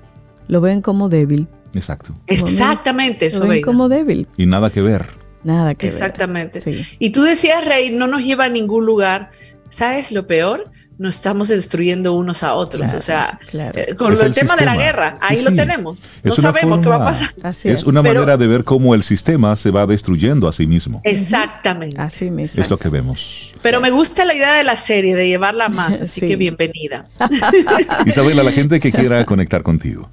[0.47, 2.13] lo ven como débil Exacto.
[2.27, 4.27] Exactamente, eso ven como débil.
[4.37, 5.07] Y nada que ver.
[5.43, 5.93] Nada que ver.
[5.93, 6.85] Exactamente.
[6.99, 9.31] Y tú decías, Rey, no nos lleva a ningún lugar.
[9.69, 10.71] ¿Sabes lo peor?
[10.97, 12.93] Nos estamos destruyendo unos a otros.
[12.93, 16.05] o sea, eh, con el, tema de la guerra, ahí lo tenemos.
[16.23, 17.33] no sabemos qué va a pasar.
[17.63, 21.01] es, una manera de ver cómo el sistema se va destruyendo a sí mismo.
[21.03, 21.99] Exactamente.
[21.99, 22.61] Así mismo.
[22.61, 23.51] Es lo que vemos.
[23.63, 27.05] Pero me gusta la idea de la serie, de llevarla más, así que bienvenida.
[28.05, 30.11] Isabel, a la gente que quiera conectar contigo.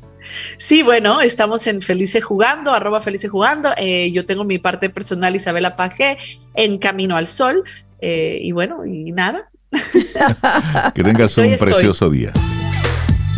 [0.58, 3.70] Sí, bueno, estamos en Felices Jugando, arroba Felices Jugando.
[3.76, 6.18] Eh, yo tengo mi parte personal, Isabela Paje,
[6.54, 7.64] en Camino al Sol.
[8.00, 9.50] Eh, y bueno, y nada.
[10.94, 12.32] que tengas un precioso día.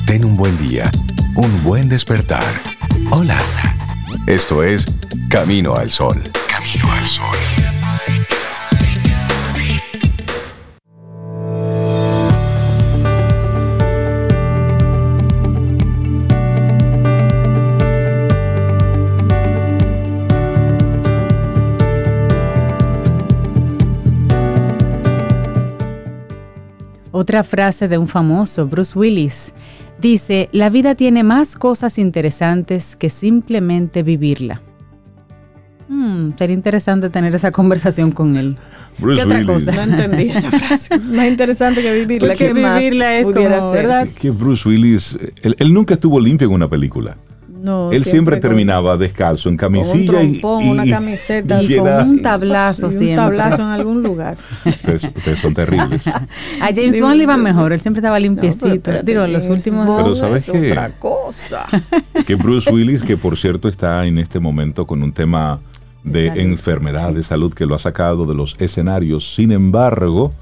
[0.07, 0.91] Ten un buen día,
[1.37, 2.45] un buen despertar.
[3.11, 3.39] Hola.
[4.27, 4.87] Esto es
[5.29, 6.23] Camino al Sol.
[6.49, 7.80] Camino al Sol.
[27.13, 29.53] Otra frase de un famoso, Bruce Willis,
[30.01, 34.63] dice, la vida tiene más cosas interesantes que simplemente vivirla.
[35.89, 38.57] Hmm, sería interesante tener esa conversación con él.
[38.99, 39.73] ¿Qué otra cosa?
[39.73, 40.99] No entendí esa frase.
[41.01, 42.37] más interesante que vivirla.
[42.37, 44.09] ¿Qué vivirla es como, ¿verdad?
[44.09, 47.17] Que Bruce Willis, él, nunca estuvo limpio en una película
[47.93, 53.11] él siempre, terminaba descalzo en camisilla y, una camiseta y, con un tablazo siempre.
[53.11, 54.39] Un tablazo en algún lugar.
[54.65, 56.07] Ustedes, son terribles.
[56.07, 58.69] A James Bond le iba mejor, él siempre estaba limpiecito.
[59.03, 59.87] Digo, los últimos.
[60.03, 61.67] pero sabes que otra cosa.
[62.27, 65.61] Que Bruce Willis, que por cierto está en este momento con un tema
[66.05, 69.35] de, enfermedad, de salud, que lo ha sacado de los escenarios.
[69.35, 70.33] Sin embargo,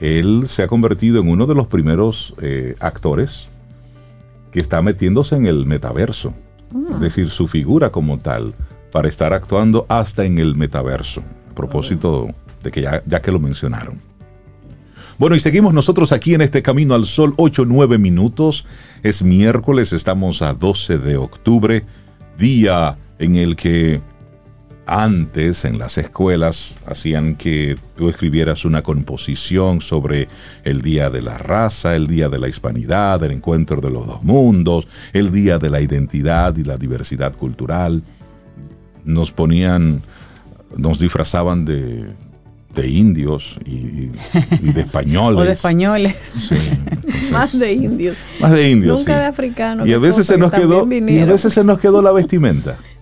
[0.00, 3.48] él se ha convertido en uno de los primeros eh, actores
[4.50, 6.34] que está metiéndose en el metaverso.
[6.70, 6.98] Es ah.
[6.98, 8.54] decir, su figura como tal,
[8.92, 11.22] para estar actuando hasta en el metaverso.
[11.50, 12.28] A propósito
[12.62, 14.00] de que ya, ya que lo mencionaron.
[15.18, 18.66] Bueno, y seguimos nosotros aquí en este Camino al Sol, 8-9 minutos.
[19.02, 21.84] Es miércoles, estamos a 12 de octubre,
[22.38, 24.00] día en el que
[24.88, 30.28] antes en las escuelas hacían que tú escribieras una composición sobre
[30.64, 34.22] el Día de la Raza, el Día de la Hispanidad, el encuentro de los dos
[34.22, 38.02] mundos, el Día de la Identidad y la Diversidad Cultural.
[39.04, 40.00] Nos ponían,
[40.74, 42.14] nos disfrazaban de,
[42.86, 44.10] indios y,
[44.72, 45.38] de españoles.
[45.38, 46.16] o de españoles.
[46.38, 46.56] Sí,
[47.30, 48.16] más de indios.
[48.40, 48.98] Más de indios.
[48.98, 49.86] Nunca de africanos.
[49.86, 52.76] Y a veces se nos quedó y a veces se nos quedó la vestimenta.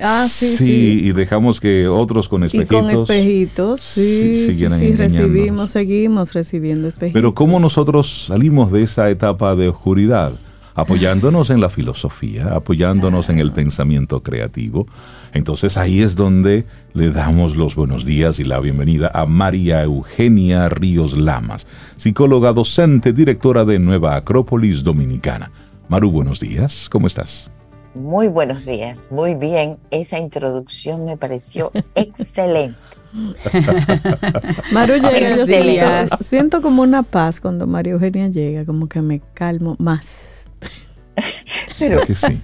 [0.00, 2.78] Ah, sí, sí, y dejamos que otros con espejitos.
[2.78, 7.14] Y con espejitos, sí, sí, sí, recibimos, seguimos recibiendo espejitos.
[7.14, 10.32] Pero ¿cómo nosotros salimos de esa etapa de oscuridad?
[10.74, 14.86] Apoyándonos en la filosofía, apoyándonos en el pensamiento creativo.
[15.34, 20.70] Entonces ahí es donde le damos los buenos días y la bienvenida a María Eugenia
[20.70, 25.50] Ríos Lamas, psicóloga docente, directora de Nueva Acrópolis Dominicana.
[25.88, 27.50] Maru, buenos días, ¿cómo estás?
[27.94, 29.78] Muy buenos días, muy bien.
[29.90, 32.78] Esa introducción me pareció excelente.
[34.72, 39.20] Mario llega, yo siento, siento, como una paz cuando María Eugenia llega, como que me
[39.34, 40.50] calmo más.
[41.78, 42.40] Pero sí.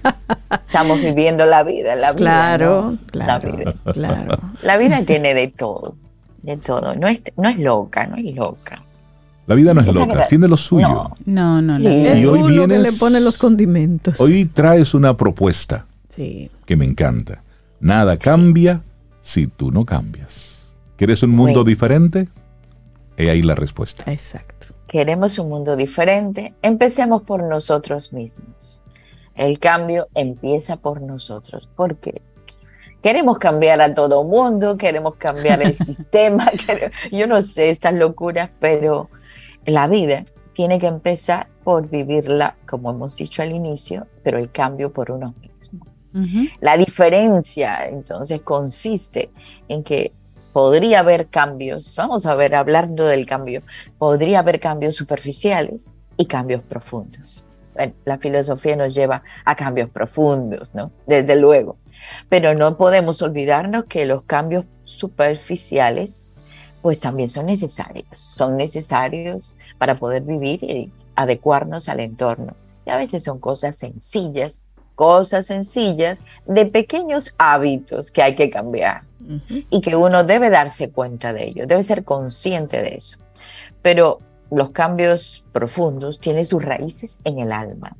[0.67, 2.17] estamos viviendo la vida, la vida.
[2.17, 3.75] Claro, claro, la vida.
[3.93, 4.37] claro.
[4.61, 5.95] La vida tiene de todo,
[6.43, 6.93] de todo.
[6.93, 8.83] No es, no es loca, no es loca.
[9.49, 11.09] La vida no es, loca, tiene lo suyo.
[11.25, 11.89] No, no, no.
[11.89, 14.21] Es uno que le pone los condimentos.
[14.21, 16.51] Hoy traes una propuesta sí.
[16.67, 17.41] que me encanta.
[17.79, 18.83] Nada cambia
[19.21, 20.69] si tú no cambias.
[20.97, 22.27] ¿Quieres un mundo diferente?
[23.17, 24.03] He ahí la respuesta.
[24.11, 24.67] Exacto.
[24.87, 26.53] Queremos un mundo diferente.
[26.61, 28.83] Empecemos por nosotros mismos.
[29.33, 31.67] El cambio empieza por nosotros.
[31.75, 32.21] ¿Por qué?
[33.01, 36.51] Queremos cambiar a todo mundo, queremos cambiar el sistema,
[37.11, 39.09] yo no sé estas locuras, pero
[39.69, 44.91] la vida tiene que empezar por vivirla, como hemos dicho al inicio, pero el cambio
[44.91, 45.85] por uno mismo.
[46.59, 49.29] La diferencia entonces consiste
[49.67, 50.11] en que
[50.51, 53.61] podría haber cambios, vamos a ver, hablando del cambio,
[53.97, 57.43] podría haber cambios superficiales y cambios profundos.
[58.03, 60.91] la filosofía nos lleva a cambios profundos, ¿no?
[61.07, 61.77] Desde luego.
[62.27, 66.28] Pero no podemos olvidarnos que los cambios superficiales
[66.81, 72.55] pues también son necesarios, son necesarios para poder vivir y adecuarnos al entorno.
[72.85, 74.63] Y a veces son cosas sencillas,
[74.95, 79.03] cosas sencillas de pequeños hábitos que hay que cambiar
[79.69, 83.19] y que uno debe darse cuenta de ello, debe ser consciente de eso.
[83.81, 87.95] Pero los cambios profundos tienen sus raíces en el alma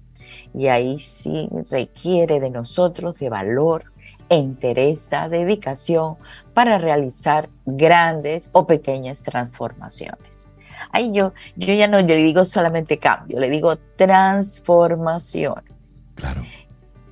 [0.53, 3.85] y ahí sí requiere de nosotros de valor,
[4.29, 6.17] entereza, dedicación
[6.59, 10.53] para realizar grandes o pequeñas transformaciones.
[10.91, 16.01] Ahí yo, yo ya no le digo solamente cambio, le digo transformaciones.
[16.15, 16.43] Claro.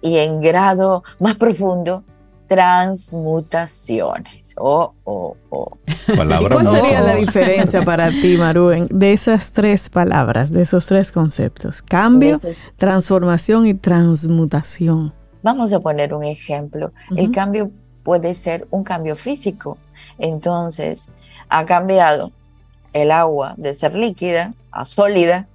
[0.01, 2.03] Y en grado más profundo,
[2.47, 4.53] transmutaciones.
[4.57, 5.77] Oh, oh, oh.
[6.13, 11.81] ¿Cuál sería la diferencia para ti, Maru, de esas tres palabras, de esos tres conceptos?
[11.81, 12.38] Cambio,
[12.75, 15.13] transformación y transmutación.
[15.41, 16.91] Vamos a poner un ejemplo.
[17.15, 17.71] El cambio
[18.07, 19.77] puede ser un cambio físico.
[20.17, 21.13] Entonces,
[21.49, 22.31] ha cambiado
[22.93, 25.49] el agua de ser líquida a sólida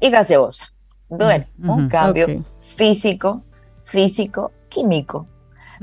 [0.00, 0.72] y gaseosa.
[1.08, 2.26] Bueno, un cambio
[2.62, 3.42] físico,
[3.84, 5.28] físico, químico.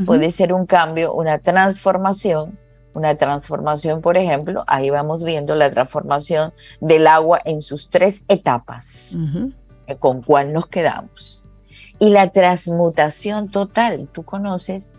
[0.06, 2.60] Puede ser un cambio, una transformación.
[2.94, 9.18] Una transformación, por ejemplo, ahí vamos viendo la transformación del agua en sus tres etapas,
[10.00, 11.46] con cuál nos quedamos
[12.02, 14.10] y la transmutación total.
[14.12, 14.90] Tú conoces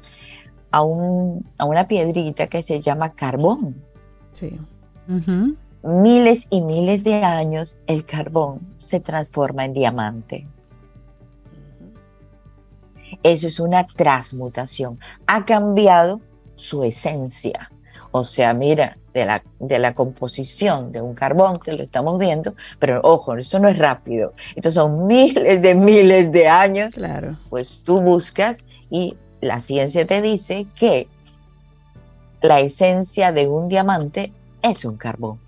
[0.73, 3.77] a, un, a una piedrita que se llama carbón.
[4.33, 4.59] Sí.
[5.83, 10.47] Miles y miles de años el carbón se transforma en diamante.
[13.23, 14.99] Eso es una transmutación.
[15.27, 16.21] Ha cambiado
[16.57, 17.71] su esencia.
[18.11, 22.55] O sea, mira, de la, de la composición de un carbón, que lo estamos viendo,
[22.79, 24.35] pero ojo, esto no es rápido.
[24.57, 26.95] Estos son miles de miles de años.
[26.95, 27.37] Claro.
[27.51, 31.09] Pues tú buscas y la ciencia te dice que
[32.41, 34.33] la esencia de un diamante
[34.63, 35.39] es un carbón.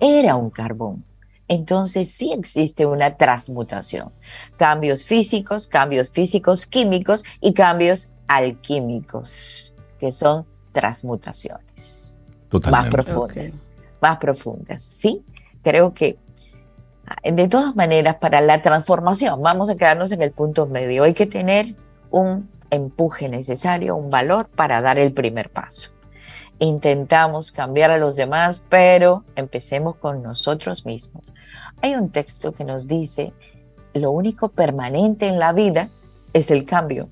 [0.00, 1.04] Era un carbón.
[1.48, 4.10] Entonces sí existe una transmutación.
[4.56, 12.18] Cambios físicos, cambios físicos químicos y cambios alquímicos que son transmutaciones
[12.70, 13.62] más profundas,
[14.00, 15.24] más profundas, ¿sí?
[15.62, 16.16] Creo que
[17.24, 21.26] de todas maneras, para la transformación, vamos a quedarnos en el punto medio, hay que
[21.26, 21.74] tener
[22.10, 25.90] un empuje necesario, un valor para dar el primer paso.
[26.58, 31.32] Intentamos cambiar a los demás, pero empecemos con nosotros mismos.
[31.82, 33.32] Hay un texto que nos dice,
[33.92, 35.90] lo único permanente en la vida
[36.32, 37.08] es el cambio.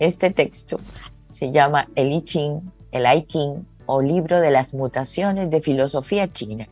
[0.00, 0.80] Este texto
[1.28, 6.32] se llama el I Ching, el I Ching o libro de las mutaciones de filosofía
[6.32, 6.68] china.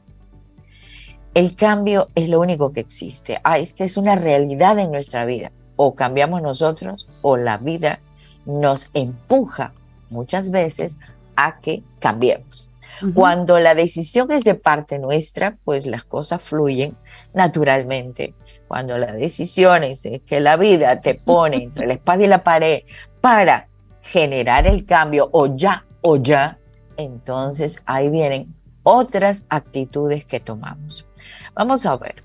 [1.35, 3.39] El cambio es lo único que existe.
[3.45, 5.53] Ah, esta es una realidad en nuestra vida.
[5.77, 8.01] O cambiamos nosotros o la vida
[8.45, 9.73] nos empuja
[10.11, 10.99] muchas veces
[11.37, 12.69] a que cambiemos.
[13.15, 16.95] Cuando la decisión es de parte nuestra, pues las cosas fluyen
[17.35, 18.35] naturalmente.
[18.69, 22.83] Cuando la decisión es que la vida te pone entre la espada y la pared
[23.21, 23.69] para
[24.03, 26.59] generar el cambio o ya o ya,
[26.97, 31.07] entonces ahí vienen otras actitudes que tomamos.
[31.55, 32.23] Vamos a ver.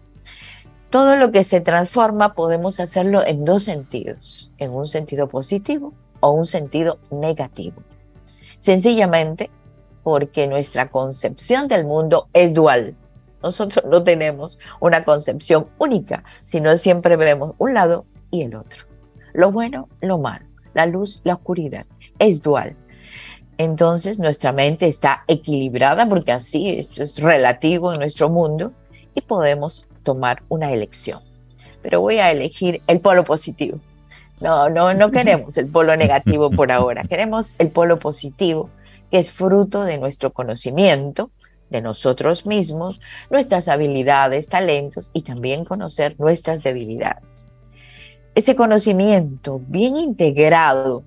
[0.89, 6.31] Todo lo que se transforma podemos hacerlo en dos sentidos, en un sentido positivo o
[6.31, 7.83] un sentido negativo.
[8.57, 9.49] Sencillamente
[10.03, 12.95] porque nuestra concepción del mundo es dual.
[13.43, 18.85] Nosotros no tenemos una concepción única, sino siempre vemos un lado y el otro.
[19.33, 21.85] Lo bueno, lo malo, la luz, la oscuridad.
[22.19, 22.77] Es dual.
[23.57, 28.71] Entonces nuestra mente está equilibrada porque así esto es relativo en nuestro mundo
[29.13, 31.19] y podemos tomar una elección.
[31.81, 33.77] Pero voy a elegir el polo positivo.
[34.39, 37.03] No, no, no queremos el polo negativo por ahora.
[37.03, 38.69] Queremos el polo positivo,
[39.11, 41.29] que es fruto de nuestro conocimiento,
[41.69, 47.51] de nosotros mismos, nuestras habilidades, talentos y también conocer nuestras debilidades.
[48.33, 51.03] Ese conocimiento bien integrado,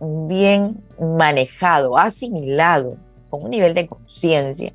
[0.00, 2.96] bien manejado, asimilado,
[3.28, 4.72] con un nivel de conciencia,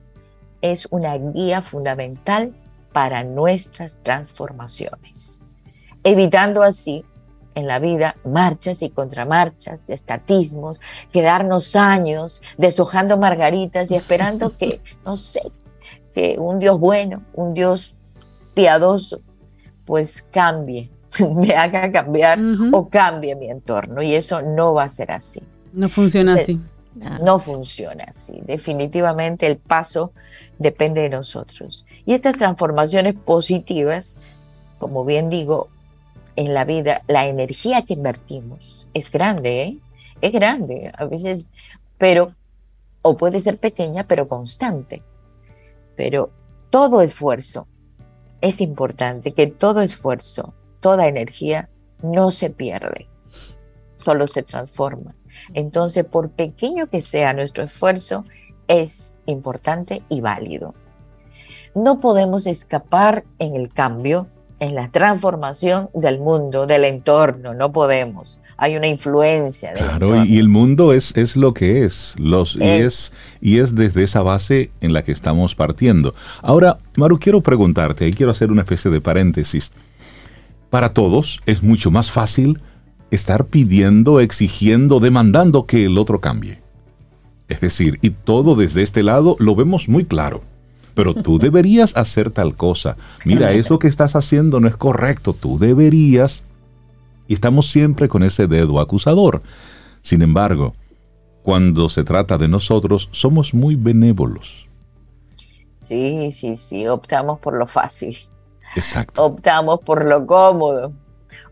[0.62, 2.54] es una guía fundamental
[2.96, 5.42] para nuestras transformaciones,
[6.02, 7.04] evitando así
[7.54, 10.80] en la vida marchas y contramarchas, estatismos,
[11.12, 15.42] quedarnos años deshojando margaritas y esperando que, no sé,
[16.14, 17.98] que un Dios bueno, un Dios
[18.54, 19.20] piadoso,
[19.84, 20.90] pues cambie,
[21.36, 22.40] me haga cambiar
[22.72, 24.04] o cambie mi entorno.
[24.04, 25.44] Y eso no va a ser así.
[25.74, 26.62] No funciona así.
[27.22, 28.40] No funciona así.
[28.46, 30.14] Definitivamente el paso
[30.60, 31.86] depende de nosotros.
[32.06, 34.20] Y estas transformaciones positivas,
[34.80, 35.70] como bien digo,
[36.36, 39.78] en la vida, la energía que invertimos es grande, ¿eh?
[40.22, 41.50] Es grande, a veces,
[41.98, 42.28] pero,
[43.02, 45.02] o puede ser pequeña, pero constante.
[45.96, 46.30] Pero
[46.70, 47.68] todo esfuerzo,
[48.42, 51.70] es importante que todo esfuerzo, toda energía
[52.02, 53.08] no se pierde,
[53.96, 55.16] solo se transforma.
[55.54, 58.26] Entonces, por pequeño que sea nuestro esfuerzo,
[58.68, 60.74] es importante y válido.
[61.76, 64.28] No podemos escapar en el cambio,
[64.60, 68.40] en la transformación del mundo, del entorno, no podemos.
[68.58, 69.74] Hay una influencia.
[69.74, 74.04] claro, y el mundo es, es lo que es, los, Y, es, y es desde
[74.04, 76.16] esa base en la que estamos partiendo.
[76.42, 79.74] Ahora, Maru, quiero preguntarte, y quiero hacer una especie de paréntesis.
[80.70, 82.62] Para todos es mucho más fácil
[83.12, 86.65] estar pidiendo, exigiendo, demandando que el otro cambie.
[87.48, 90.42] Es decir, y todo desde este lado lo vemos muy claro.
[90.94, 92.98] Pero tú deberías hacer tal cosa.
[93.26, 95.34] Mira, eso que estás haciendo no es correcto.
[95.34, 96.44] Tú deberías.
[97.28, 99.42] Y estamos siempre con ese dedo acusador.
[100.02, 100.74] Sin embargo,
[101.44, 104.68] cuando se trata de nosotros, somos muy benévolos.
[105.80, 108.18] Sí, sí, sí, optamos por lo fácil.
[108.76, 109.24] Exacto.
[109.24, 110.94] Optamos por lo cómodo.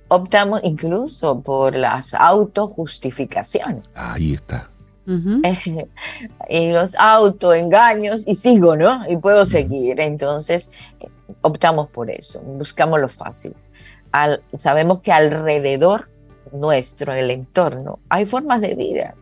[0.08, 3.86] Optamos incluso por las autojustificaciones.
[3.96, 4.70] Ahí está.
[5.06, 9.10] Y los autoengaños y sigo, ¿no?
[9.10, 10.00] Y puedo seguir.
[10.00, 10.72] Entonces,
[11.42, 13.54] optamos por eso, buscamos lo fácil.
[14.58, 16.10] sabemos que alrededor
[16.52, 19.16] nuestro, en el entorno, hay formas de vida,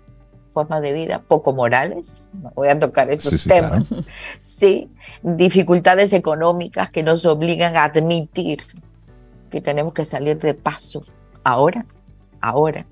[0.54, 3.94] formas de vida poco morales, voy a tocar esos temas,
[4.42, 4.90] sí,
[5.22, 8.60] dificultades económicas que nos obligan a admitir
[9.50, 11.02] que tenemos que salir de paso
[11.44, 11.86] ahora,
[12.42, 12.86] ahora.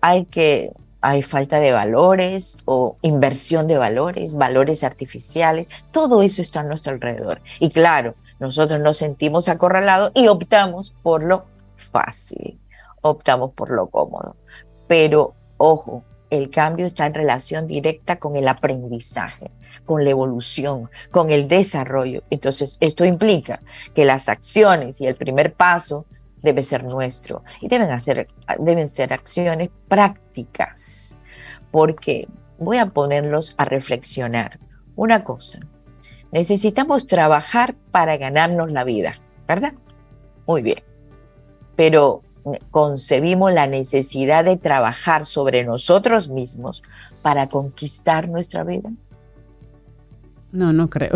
[0.00, 0.72] Hay que
[1.02, 6.92] hay falta de valores o inversión de valores, valores artificiales, todo eso está a nuestro
[6.92, 7.42] alrededor.
[7.58, 11.44] Y claro, nosotros nos sentimos acorralados y optamos por lo
[11.76, 12.58] fácil,
[13.02, 14.36] optamos por lo cómodo.
[14.86, 19.50] Pero ojo, el cambio está en relación directa con el aprendizaje,
[19.84, 22.22] con la evolución, con el desarrollo.
[22.30, 23.60] Entonces, esto implica
[23.92, 26.06] que las acciones y el primer paso
[26.42, 28.26] debe ser nuestro y deben, hacer,
[28.58, 31.16] deben ser acciones prácticas
[31.70, 32.28] porque
[32.58, 34.60] voy a ponerlos a reflexionar.
[34.94, 35.60] Una cosa,
[36.30, 39.12] necesitamos trabajar para ganarnos la vida,
[39.48, 39.72] ¿verdad?
[40.46, 40.82] Muy bien.
[41.76, 42.22] Pero
[42.70, 46.82] concebimos la necesidad de trabajar sobre nosotros mismos
[47.22, 48.90] para conquistar nuestra vida.
[50.50, 51.12] No, no creo.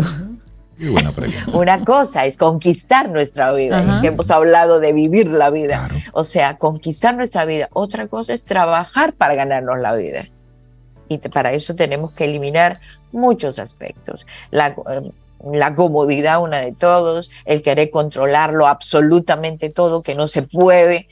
[0.79, 1.51] Buena pregunta.
[1.57, 5.89] Una cosa es conquistar nuestra vida, que hemos hablado de vivir la vida.
[6.13, 7.69] O sea, conquistar nuestra vida.
[7.73, 10.27] Otra cosa es trabajar para ganarnos la vida.
[11.09, 12.79] Y para eso tenemos que eliminar
[13.11, 14.27] muchos aspectos.
[14.51, 15.11] La, eh,
[15.51, 21.07] la comodidad, una de todos, el querer controlarlo absolutamente todo, que no se puede.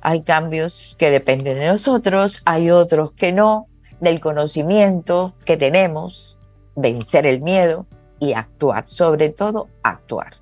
[0.00, 3.66] Hay cambios que dependen de nosotros, hay otros que no,
[4.00, 6.38] del conocimiento que tenemos,
[6.74, 7.86] vencer el miedo
[8.20, 10.34] y actuar, sobre todo actuar.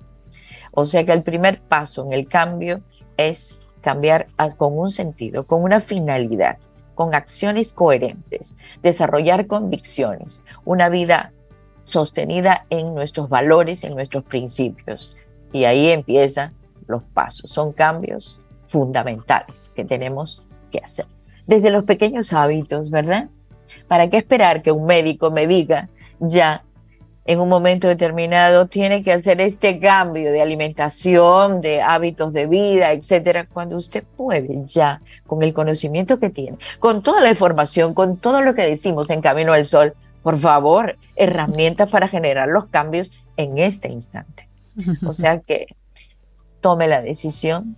[0.71, 2.81] O sea que el primer paso en el cambio
[3.17, 4.27] es cambiar
[4.57, 6.57] con un sentido, con una finalidad,
[6.95, 11.31] con acciones coherentes, desarrollar convicciones, una vida
[11.85, 15.17] sostenida en nuestros valores, en nuestros principios.
[15.51, 16.53] Y ahí empiezan
[16.87, 17.49] los pasos.
[17.49, 21.07] Son cambios fundamentales que tenemos que hacer.
[21.47, 23.29] Desde los pequeños hábitos, ¿verdad?
[23.87, 26.63] ¿Para qué esperar que un médico me diga ya
[27.25, 32.91] en un momento determinado tiene que hacer este cambio de alimentación, de hábitos de vida,
[32.91, 38.17] etcétera, cuando usted puede ya, con el conocimiento que tiene, con toda la información, con
[38.17, 39.93] todo lo que decimos en Camino al Sol,
[40.23, 44.47] por favor, herramientas para generar los cambios en este instante.
[45.05, 45.67] O sea que
[46.61, 47.75] tome la decisión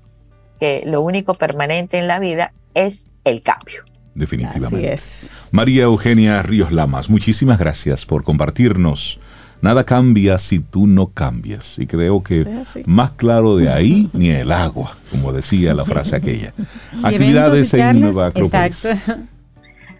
[0.59, 3.83] que lo único permanente en la vida es el cambio.
[4.13, 4.75] Definitivamente.
[4.75, 5.33] Así es.
[5.51, 9.19] María Eugenia Ríos Lamas, muchísimas gracias por compartirnos.
[9.61, 11.77] Nada cambia si tú no cambias.
[11.77, 12.45] Y creo que
[12.85, 16.53] más claro de ahí ni el agua, como decía la frase aquella.
[17.03, 18.85] Actividades en Nueva Acrópolis.
[18.85, 19.13] Exacto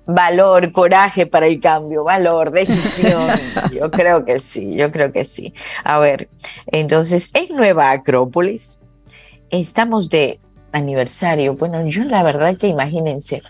[0.05, 3.27] valor, coraje para el cambio, valor, decisión.
[3.71, 5.53] yo creo que sí, yo creo que sí.
[5.83, 6.29] A ver,
[6.67, 8.79] entonces en Nueva Acrópolis
[9.49, 10.39] estamos de
[10.71, 11.55] aniversario.
[11.55, 13.41] Bueno, yo la verdad que imagínense,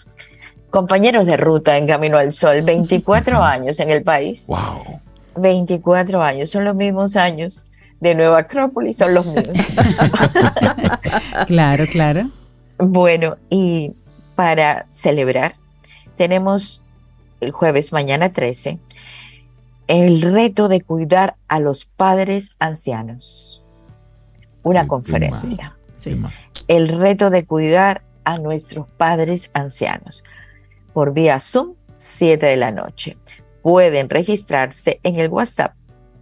[0.69, 4.47] compañeros de ruta en Camino al Sol, 24 años en el país.
[4.47, 5.01] Wow.
[5.35, 7.65] 24 años, son los mismos años
[7.99, 9.47] de Nueva Acrópolis, son los mismos.
[11.47, 12.29] claro, claro.
[12.77, 13.93] Bueno, y
[14.35, 15.53] para celebrar
[16.17, 16.83] tenemos
[17.41, 18.79] el jueves, mañana 13,
[19.87, 23.61] el reto de cuidar a los padres ancianos.
[24.63, 25.75] Una conferencia.
[26.67, 30.23] El reto de cuidar a nuestros padres ancianos.
[30.93, 33.17] Por vía Zoom, 7 de la noche.
[33.61, 35.75] Pueden registrarse en el WhatsApp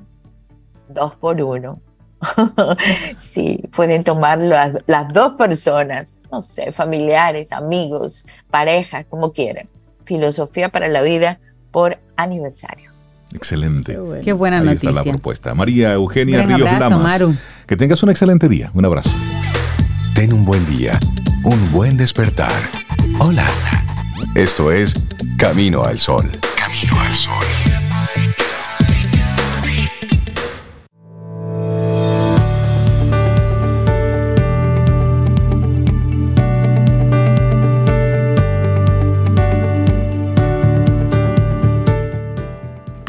[0.89, 1.79] dos por uno.
[3.17, 9.69] sí, pueden tomar las, las dos personas, no sé, familiares, amigos, parejas, como quieran.
[10.05, 11.39] Filosofía para la vida
[11.71, 12.91] por aniversario.
[13.33, 13.97] Excelente.
[14.23, 15.53] Qué, buena Ahí está la propuesta.
[15.53, 17.21] María Eugenia Ríos Lamas.
[17.65, 18.71] Que tengas un excelente día.
[18.73, 19.11] Un abrazo.
[20.15, 20.99] Ten un buen día.
[21.43, 22.53] Un buen despertar.
[23.19, 23.45] Hola.
[24.35, 24.93] Esto es
[25.37, 26.29] Camino al Sol.
[26.55, 27.66] Camino al Sol.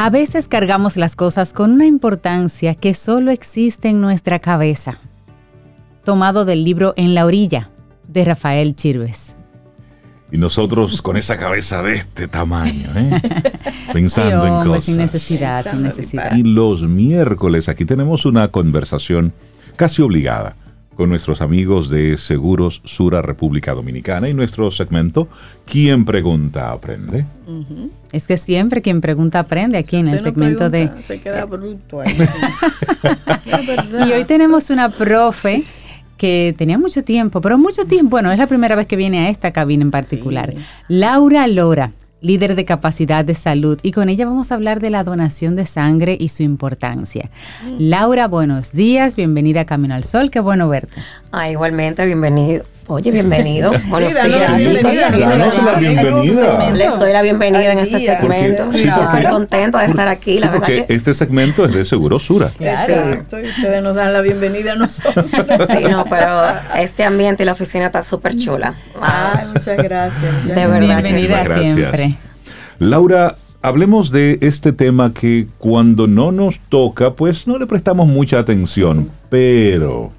[0.01, 5.01] A veces cargamos las cosas con una importancia que solo existe en nuestra cabeza.
[6.05, 7.71] Tomado del libro En la orilla,
[8.07, 9.35] de Rafael Chirves.
[10.31, 13.21] Y nosotros con esa cabeza de este tamaño, ¿eh?
[13.93, 14.85] pensando en cosas.
[14.85, 16.37] Sin necesidad, sin necesidad.
[16.37, 19.33] Y los miércoles aquí tenemos una conversación
[19.75, 20.55] casi obligada
[20.99, 25.29] con nuestros amigos de Seguros Sura República Dominicana y nuestro segmento
[25.65, 27.25] ¿Quién pregunta aprende?
[28.11, 30.91] Es que siempre quien pregunta aprende aquí en el segmento de...
[31.01, 32.13] Se queda bruto ahí.
[34.09, 35.63] y hoy tenemos una profe
[36.17, 39.31] que tenía mucho tiempo, pero mucho tiempo, bueno, es la primera vez que viene a
[39.31, 40.53] esta cabina en particular.
[40.89, 45.05] Laura Lora líder de capacidad de salud, y con ella vamos a hablar de la
[45.05, 47.31] donación de sangre y su importancia.
[47.79, 51.01] Laura, buenos días, bienvenida a Camino al Sol, qué bueno verte.
[51.33, 52.65] Ah, igualmente, bienvenido.
[52.91, 53.71] Oye, bienvenido.
[53.89, 54.57] Buenos días.
[54.57, 55.11] bienvenida.
[56.73, 58.65] Les doy la bienvenida en este segmento.
[58.73, 60.39] Súper contento de estar aquí.
[60.39, 62.51] la porque este segmento es de Segurosura.
[62.57, 65.27] Claro, ustedes nos dan la bienvenida a nosotros.
[65.69, 66.41] Sí, no, pero
[66.79, 68.75] este ambiente y la oficina está súper chula.
[68.99, 70.49] Ay, muchas gracias.
[70.49, 71.03] de verdad.
[71.03, 72.17] Bienvenida siempre.
[72.79, 78.39] Laura, hablemos de este tema que cuando no nos toca, pues no le prestamos mucha
[78.39, 80.11] atención, pero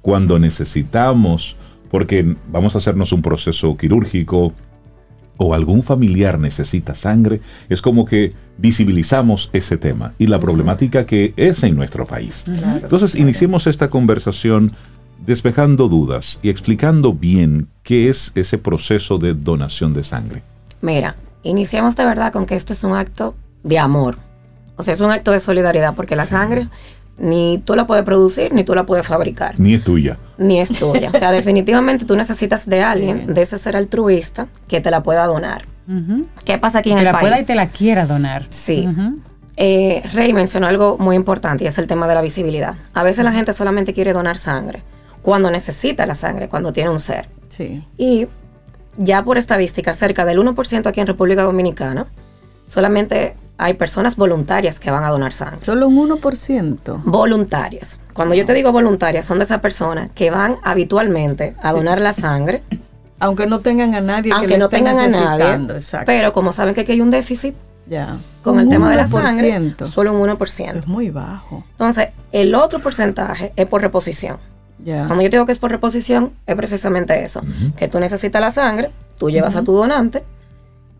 [0.00, 1.56] cuando necesitamos
[1.94, 4.52] porque vamos a hacernos un proceso quirúrgico
[5.36, 11.34] o algún familiar necesita sangre, es como que visibilizamos ese tema y la problemática que
[11.36, 12.46] es en nuestro país.
[12.82, 14.72] Entonces, iniciemos esta conversación
[15.24, 20.42] despejando dudas y explicando bien qué es ese proceso de donación de sangre.
[20.82, 21.14] Mira,
[21.44, 24.18] iniciamos de verdad con que esto es un acto de amor.
[24.74, 26.66] O sea, es un acto de solidaridad porque la sangre
[27.18, 29.58] ni tú la puedes producir, ni tú la puedes fabricar.
[29.58, 30.18] Ni es tuya.
[30.38, 31.10] Ni es tuya.
[31.12, 35.26] O sea, definitivamente tú necesitas de alguien, de ese ser altruista, que te la pueda
[35.26, 35.64] donar.
[36.44, 37.18] ¿Qué pasa aquí en el país?
[37.18, 38.46] Que la pueda y te la quiera donar.
[38.50, 38.88] Sí.
[39.56, 42.74] Eh, Rey mencionó algo muy importante y es el tema de la visibilidad.
[42.92, 44.82] A veces la gente solamente quiere donar sangre
[45.22, 47.28] cuando necesita la sangre, cuando tiene un ser.
[47.48, 47.84] Sí.
[47.96, 48.26] Y
[48.96, 52.06] ya por estadística, cerca del 1% aquí en República Dominicana,
[52.66, 55.64] solamente hay personas voluntarias que van a donar sangre.
[55.64, 57.02] Solo un 1%.
[57.04, 58.00] Voluntarias.
[58.12, 62.12] Cuando yo te digo voluntarias, son de esas personas que van habitualmente a donar la
[62.12, 62.62] sangre.
[63.20, 65.80] Aunque no tengan a nadie aunque que no tengan a nadie.
[66.04, 67.54] Pero como saben que aquí hay un déficit
[67.86, 68.18] ya.
[68.42, 70.78] con el tema de la sangre, solo un 1%.
[70.78, 71.64] es muy bajo.
[71.72, 74.38] Entonces, el otro porcentaje es por reposición.
[74.84, 75.06] Ya.
[75.06, 77.42] Cuando yo digo que es por reposición, es precisamente eso.
[77.76, 80.24] Que tú necesitas la sangre, tú llevas a tu donante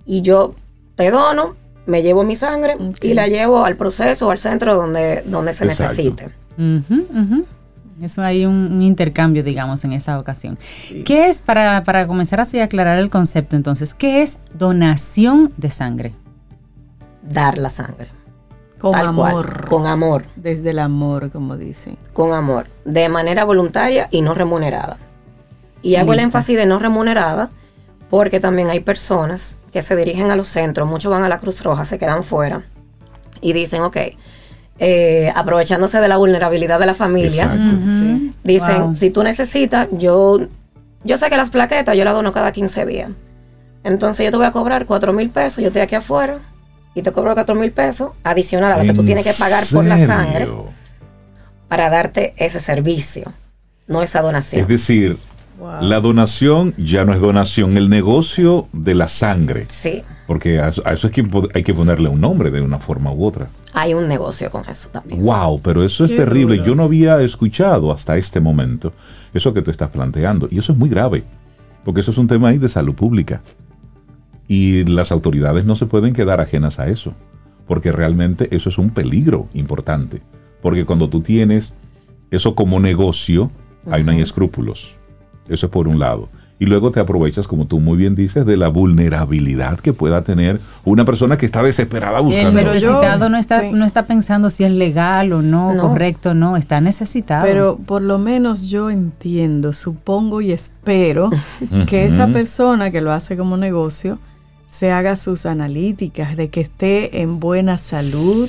[0.07, 0.55] y yo
[0.95, 5.23] te dono, me llevo mi sangre y la llevo al proceso o al centro donde,
[5.27, 6.29] donde se necesite.
[8.03, 10.59] Eso hay un, intercambio, digamos, en esa ocasión.
[11.05, 15.71] ¿Qué es, para, para comenzar así a aclarar el concepto entonces, qué es donación de
[15.71, 16.15] sangre?
[17.23, 18.09] Dar la sangre.
[18.81, 19.67] Con amor.
[19.67, 20.25] con amor.
[20.37, 21.97] Desde el amor, como dicen.
[22.13, 22.67] Con amor.
[22.85, 24.99] De manera voluntaria y no remunerada.
[25.81, 27.51] Y hago el énfasis de no remunerada
[28.15, 31.65] porque también hay personas que se dirigen a los centros, muchos van a la Cruz
[31.65, 32.63] Roja, se quedan fuera
[33.41, 33.97] y dicen, ok,
[34.79, 37.53] eh, aprovechándose de la vulnerabilidad de la familia,
[38.45, 40.39] dicen, si tú necesitas, yo,
[41.03, 43.11] yo sé que las plaquetas yo las dono cada 15 días.
[43.83, 46.39] Entonces yo te voy a cobrar 4 mil pesos, yo estoy aquí afuera
[46.95, 49.85] y te cobro 4 mil pesos adicional a lo que tú tienes que pagar por
[49.85, 50.49] la sangre
[51.67, 53.33] para darte ese servicio,
[53.89, 54.63] no esa donación.
[54.63, 55.19] Es decir,
[55.81, 59.67] la donación ya no es donación, el negocio de la sangre.
[59.69, 60.03] Sí.
[60.27, 63.49] Porque a eso, es que hay que ponerle un nombre de una forma u otra.
[63.75, 65.23] Hay un negocio con eso también.
[65.23, 66.63] Wow, pero eso es terrible.
[66.65, 68.93] Yo no había escuchado hasta este momento
[69.35, 70.49] eso que tú estás planteando.
[70.51, 71.25] Y eso es muy grave,
[71.85, 73.43] porque eso es un tema ahí de salud pública.
[74.49, 77.15] Y las autoridades no se pueden quedar ajenas a eso,
[77.67, 80.23] porque realmente eso es un peligro importante.
[80.63, 81.75] Porque cuando tú tienes
[82.31, 83.51] eso como negocio,
[83.91, 84.97] ahí no hay escrúpulos.
[85.49, 86.29] Eso es por un lado.
[86.59, 90.61] Y luego te aprovechas, como tú muy bien dices, de la vulnerabilidad que pueda tener
[90.85, 92.49] una persona que está desesperada buscando.
[92.49, 96.57] El necesitado no está, no está pensando si es legal o no, correcto o no,
[96.57, 97.45] está necesitado.
[97.45, 101.31] Pero por lo menos yo entiendo, supongo y espero
[101.89, 104.21] que esa persona que lo hace como negocio
[104.69, 108.49] se haga sus analíticas de que esté en buena salud,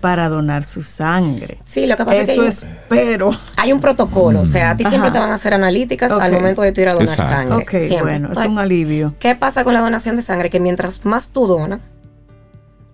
[0.00, 1.58] para donar su sangre.
[1.64, 3.30] Sí, lo que pasa es que hay, espero.
[3.56, 6.62] hay un protocolo, o sea, a ti siempre te van a hacer analíticas al momento
[6.62, 7.56] de tu ir a donar sangre.
[7.56, 9.14] Ok, bueno, es un alivio.
[9.18, 10.50] ¿Qué pasa con la donación de sangre?
[10.50, 11.80] Que mientras más tú donas,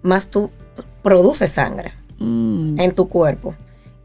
[0.03, 0.51] más tú
[1.03, 2.79] produces sangre mm.
[2.79, 3.55] en tu cuerpo.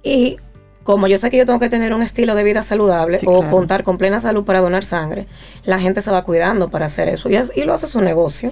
[0.01, 0.37] Y
[0.83, 3.83] como yo sé que yo tengo que tener un estilo de vida saludable o contar
[3.83, 5.27] con plena salud para donar sangre,
[5.63, 8.51] la gente se va cuidando para hacer eso y, y lo hace su negocio.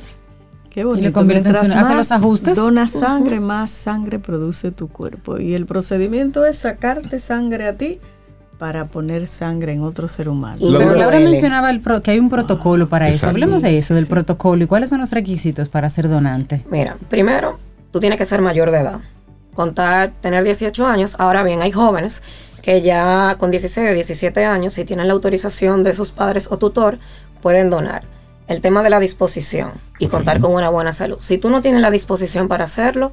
[0.72, 1.22] Qué bonito.
[1.22, 2.56] Y le hace los ajustes.
[2.56, 5.38] Dona sangre, más sangre produce tu cuerpo.
[5.38, 8.00] Y el procedimiento es sacarte sangre a ti
[8.58, 10.60] para poner sangre en otro ser humano.
[10.62, 13.28] Pero Laura mencionaba el que hay un protocolo para eso.
[13.28, 14.64] Hablemos de eso, del protocolo.
[14.64, 16.64] ¿Y cuáles son los requisitos para ser donante?
[16.72, 17.60] Mira, primero,
[17.92, 19.02] tú tienes que ser mayor de edad.
[19.54, 21.16] Contar, tener 18 años.
[21.20, 22.24] Ahora bien, hay jóvenes
[22.62, 26.58] que ya con 16 o 17 años, si tienen la autorización de sus padres o
[26.58, 26.98] tutor,
[27.42, 28.04] pueden donar
[28.48, 31.18] el tema de la disposición y contar con una buena salud.
[31.22, 33.12] Si tú no tienes la disposición para hacerlo,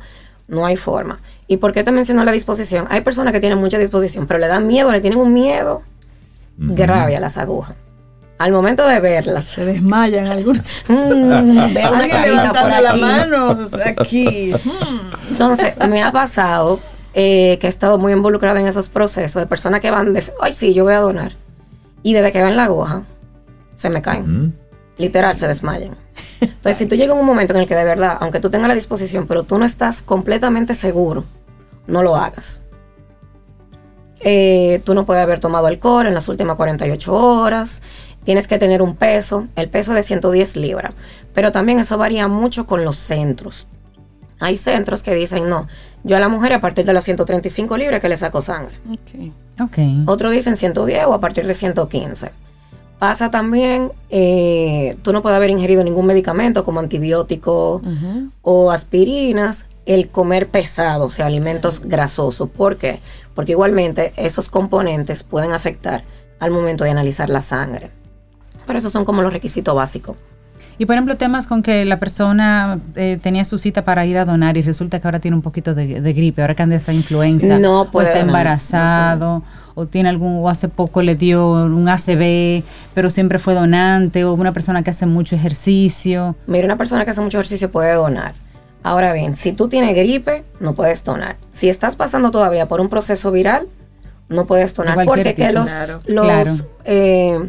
[0.48, 1.20] no hay forma.
[1.46, 2.86] ¿Y por qué te menciono la disposición?
[2.90, 5.82] Hay personas que tienen mucha disposición, pero le dan miedo, le tienen un miedo
[6.56, 7.76] grave a las agujas.
[8.38, 9.44] Al momento de verlas.
[9.44, 10.62] Se desmayan algunos.
[10.88, 13.56] Mm, veo una carita por la mano
[13.96, 14.54] aquí.
[15.30, 16.80] Entonces, me ha pasado
[17.14, 20.52] eh, que he estado muy involucrada en esos procesos de personas que van de, ay,
[20.52, 21.32] sí, yo voy a donar.
[22.02, 23.02] Y desde que ven la aguja,
[23.76, 24.56] se me caen.
[24.98, 25.96] Literal, se desmayan.
[26.40, 28.68] Entonces, si tú llegas a un momento en el que de verdad, aunque tú tengas
[28.68, 31.24] la disposición, pero tú no estás completamente seguro,
[31.86, 32.60] no lo hagas.
[34.20, 37.82] Eh, tú no puedes haber tomado alcohol en las últimas 48 horas.
[38.24, 40.92] Tienes que tener un peso, el peso de 110 libras.
[41.32, 43.68] Pero también eso varía mucho con los centros.
[44.40, 45.66] Hay centros que dicen, no,
[46.04, 48.76] yo a la mujer a partir de las 135 libras que le saco sangre.
[49.02, 49.32] Okay.
[49.60, 50.02] Okay.
[50.06, 52.30] Otros dicen 110 o a partir de 115.
[52.98, 57.80] Pasa también, eh, tú no puedes haber ingerido ningún medicamento como antibiótico
[58.42, 62.48] o aspirinas, el comer pesado, o sea, alimentos grasosos.
[62.50, 62.98] ¿Por qué?
[63.34, 66.02] Porque igualmente esos componentes pueden afectar
[66.40, 67.90] al momento de analizar la sangre.
[68.66, 70.16] Pero esos son como los requisitos básicos.
[70.78, 74.24] Y por ejemplo, temas con que la persona eh, tenía su cita para ir a
[74.24, 77.58] donar y resulta que ahora tiene un poquito de, gripe, ahora que anda esa influenza,
[77.58, 79.42] no o está embarazado,
[79.78, 82.64] o tiene algún, o hace poco le dio un ACV,
[82.94, 86.34] pero siempre fue donante, o una persona que hace mucho ejercicio.
[86.48, 88.34] Mira, una persona que hace mucho ejercicio puede donar.
[88.82, 91.36] Ahora bien, si tú tienes gripe, no puedes donar.
[91.52, 93.68] Si estás pasando todavía por un proceso viral,
[94.28, 95.70] no puedes donar porque que los,
[96.08, 97.48] los eh,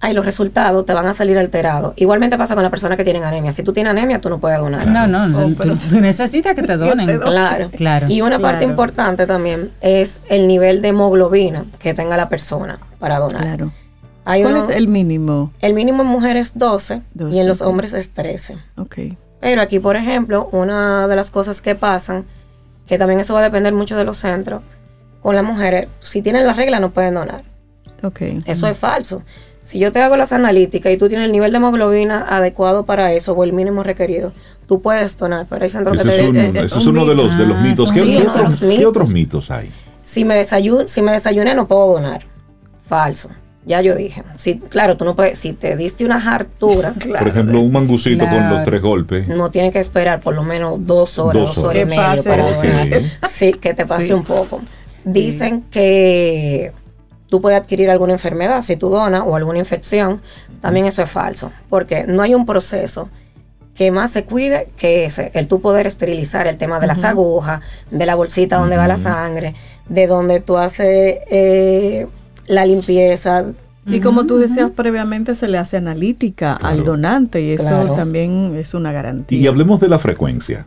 [0.00, 1.94] ay, los resultados te van a salir alterados.
[1.96, 3.52] Igualmente pasa con las personas que tienen anemia.
[3.52, 4.86] Si tú tienes anemia, tú no puedes donar.
[4.86, 5.46] No, no, no.
[5.46, 5.50] Oh,
[5.88, 7.18] tú, necesitas que te donen.
[7.18, 7.70] claro.
[7.70, 8.06] claro.
[8.08, 13.18] Y una parte importante también es el nivel de hemoglobina que tenga la persona para
[13.18, 13.42] donar.
[13.42, 13.72] Claro.
[14.24, 15.52] ¿Cuál es el mínimo?
[15.60, 18.56] El mínimo en mujeres es 12, y en los hombres es 13.
[18.76, 18.96] Ok.
[19.40, 22.24] Pero aquí, por ejemplo, una de las cosas que pasan,
[22.88, 24.62] que también eso va a depender mucho de los centros,
[25.22, 27.44] con las mujeres, si tienen la regla no pueden donar.
[28.02, 28.22] Ok.
[28.46, 29.22] Eso es falso.
[29.66, 33.12] Si yo te hago las analíticas y tú tienes el nivel de hemoglobina adecuado para
[33.12, 34.32] eso o el mínimo requerido,
[34.68, 36.56] tú puedes donar, pero hay centros que te dicen...
[36.56, 37.90] Ese es uno de los, de los mitos.
[37.90, 38.24] ¿Qué,
[38.86, 39.50] otros, mitos.
[39.50, 39.72] hay?
[40.04, 42.24] Si me, desayun, si me desayuné no puedo donar.
[42.86, 43.28] Falso.
[43.64, 44.22] Ya yo dije.
[44.36, 45.36] Si, claro, tú no puedes...
[45.36, 46.94] Si te diste una hartura...
[47.18, 49.26] Por ejemplo, un mangucito con los tres golpes.
[49.26, 53.02] No tiene que esperar por lo menos dos horas, dos, horas, y media para donar.
[53.28, 54.60] Sí, que te pase un poco.
[55.04, 56.72] Dicen que
[57.28, 60.20] tú puedes adquirir alguna enfermedad si tú donas o alguna infección,
[60.60, 63.08] también eso es falso, porque no hay un proceso
[63.74, 67.60] que más se cuide que ese, el tú poder esterilizar el tema de las agujas,
[67.90, 69.54] de la bolsita donde va la sangre,
[69.88, 72.06] de donde tú haces eh,
[72.48, 73.44] la limpieza.
[73.84, 78.72] Y como tú decías previamente, se le hace analítica al donante y eso también es
[78.72, 79.38] una garantía.
[79.38, 80.66] Y hablemos de la frecuencia.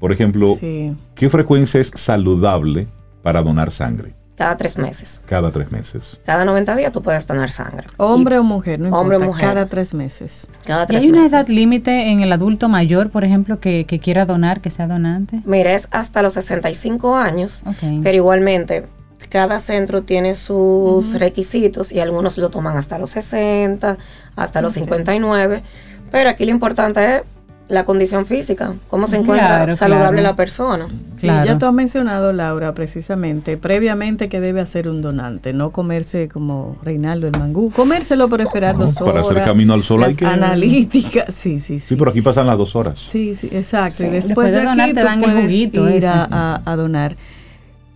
[0.00, 2.88] Por ejemplo, ¿qué frecuencia es saludable
[3.22, 4.14] para donar sangre?
[4.36, 5.22] Cada tres meses.
[5.26, 6.18] Cada tres meses.
[6.26, 7.86] Cada 90 días tú puedes donar sangre.
[7.96, 9.46] Hombre o mujer, no hombre o mujer.
[9.46, 10.48] Cada tres meses.
[10.66, 14.26] Cada tres ¿Y hay una edad límite en el adulto mayor, por ejemplo, que, quiera
[14.26, 15.40] donar, que sea donante?
[15.46, 17.64] Mira, es hasta los 65 años,
[18.02, 18.84] pero igualmente
[19.30, 23.96] cada centro tiene sus requisitos y algunos lo toman hasta los 60,
[24.36, 25.62] hasta los 59,
[26.10, 27.22] pero aquí lo importante es
[27.68, 30.86] la condición física, cómo se encuentra saludable la persona.
[31.20, 36.28] Sí, ya tú has mencionado, Laura, precisamente, previamente que debe hacer un donante, no comerse
[36.28, 39.14] como Reinaldo el mangú, comérselo por esperar dos horas.
[39.14, 40.26] Para hacer camino al sol hay que...
[40.26, 41.86] Analítica, sí, sí, sí.
[41.88, 43.04] Sí, pero aquí pasan las dos horas.
[43.10, 44.04] Sí, sí, exacto.
[44.04, 47.16] Y después, de, donar, te dan el juguito ir a donar.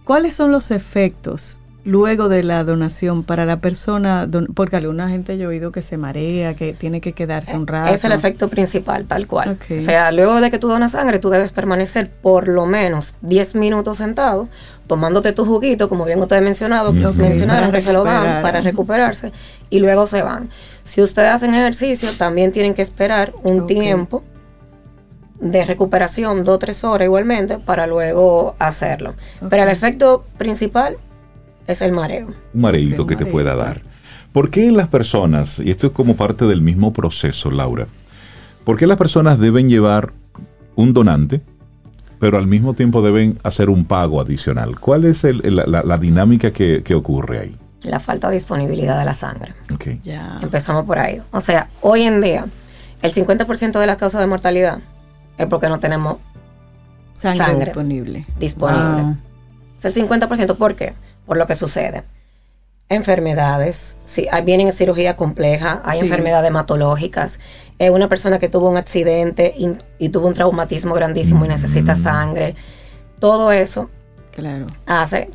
[0.04, 5.44] ¿Cuáles son los efectos luego de la donación para la persona, porque alguna gente yo
[5.44, 7.92] he oído que se marea, que tiene que quedarse un rato.
[7.92, 9.58] Es el efecto principal, tal cual.
[9.68, 13.56] O sea, luego de que tú donas sangre, tú debes permanecer por lo menos 10
[13.56, 14.48] minutos sentado,
[14.86, 19.32] tomándote tu juguito, como bien ustedes mencionado, mencionaron que se lo dan para recuperarse,
[19.68, 20.48] y luego se van.
[20.84, 24.22] Si ustedes hacen ejercicio, también tienen que esperar un tiempo
[25.40, 29.14] de recuperación, dos o tres horas igualmente, para luego hacerlo.
[29.48, 30.98] Pero el efecto principal
[31.66, 32.28] es el mareo.
[32.54, 33.82] Un mareito que te pueda dar.
[34.32, 37.86] ¿Por qué las personas, y esto es como parte del mismo proceso, Laura,
[38.64, 40.12] por qué las personas deben llevar
[40.76, 41.42] un donante,
[42.20, 44.78] pero al mismo tiempo deben hacer un pago adicional?
[44.78, 47.56] ¿Cuál es la, dinámica que, ocurre ahí?
[47.82, 49.54] La falta de disponibilidad de la sangre.
[49.74, 50.00] Okay.
[50.04, 50.38] Ya.
[50.42, 51.20] Empezamos por ahí.
[51.32, 52.46] O sea, hoy en día,
[53.02, 54.80] el 50% de las causas de mortalidad
[55.38, 56.18] es porque no tenemos
[57.14, 58.26] sangre, disponible.
[58.38, 59.16] disponible.
[59.76, 60.56] Es el 50%.
[60.56, 60.92] ¿Por qué?
[61.30, 62.02] Por lo que sucede.
[62.88, 67.38] Enfermedades, si vienen en cirugía compleja, hay enfermedades hematológicas,
[67.78, 69.54] es una persona que tuvo un accidente
[70.00, 72.02] y, tuvo un traumatismo grandísimo y necesita mm.
[72.02, 72.56] sangre.
[73.20, 73.90] Todo eso
[74.34, 74.66] claro.
[74.86, 75.30] hace,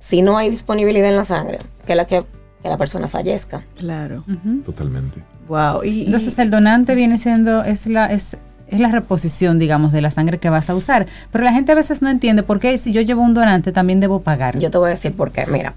[0.00, 2.24] si no hay disponibilidad en la sangre, que la que,
[2.64, 3.64] la persona fallezca.
[3.76, 4.24] Claro.
[4.64, 5.22] Totalmente.
[5.46, 5.84] Wow.
[5.84, 8.36] Y, Entonces el donante viene siendo, es la, es
[8.68, 11.06] es la reposición, digamos, de la sangre que vas a usar.
[11.30, 14.00] Pero la gente a veces no entiende por qué si yo llevo un donante también
[14.00, 14.58] debo pagar.
[14.58, 15.46] Yo te voy a decir por qué.
[15.46, 15.74] Mira,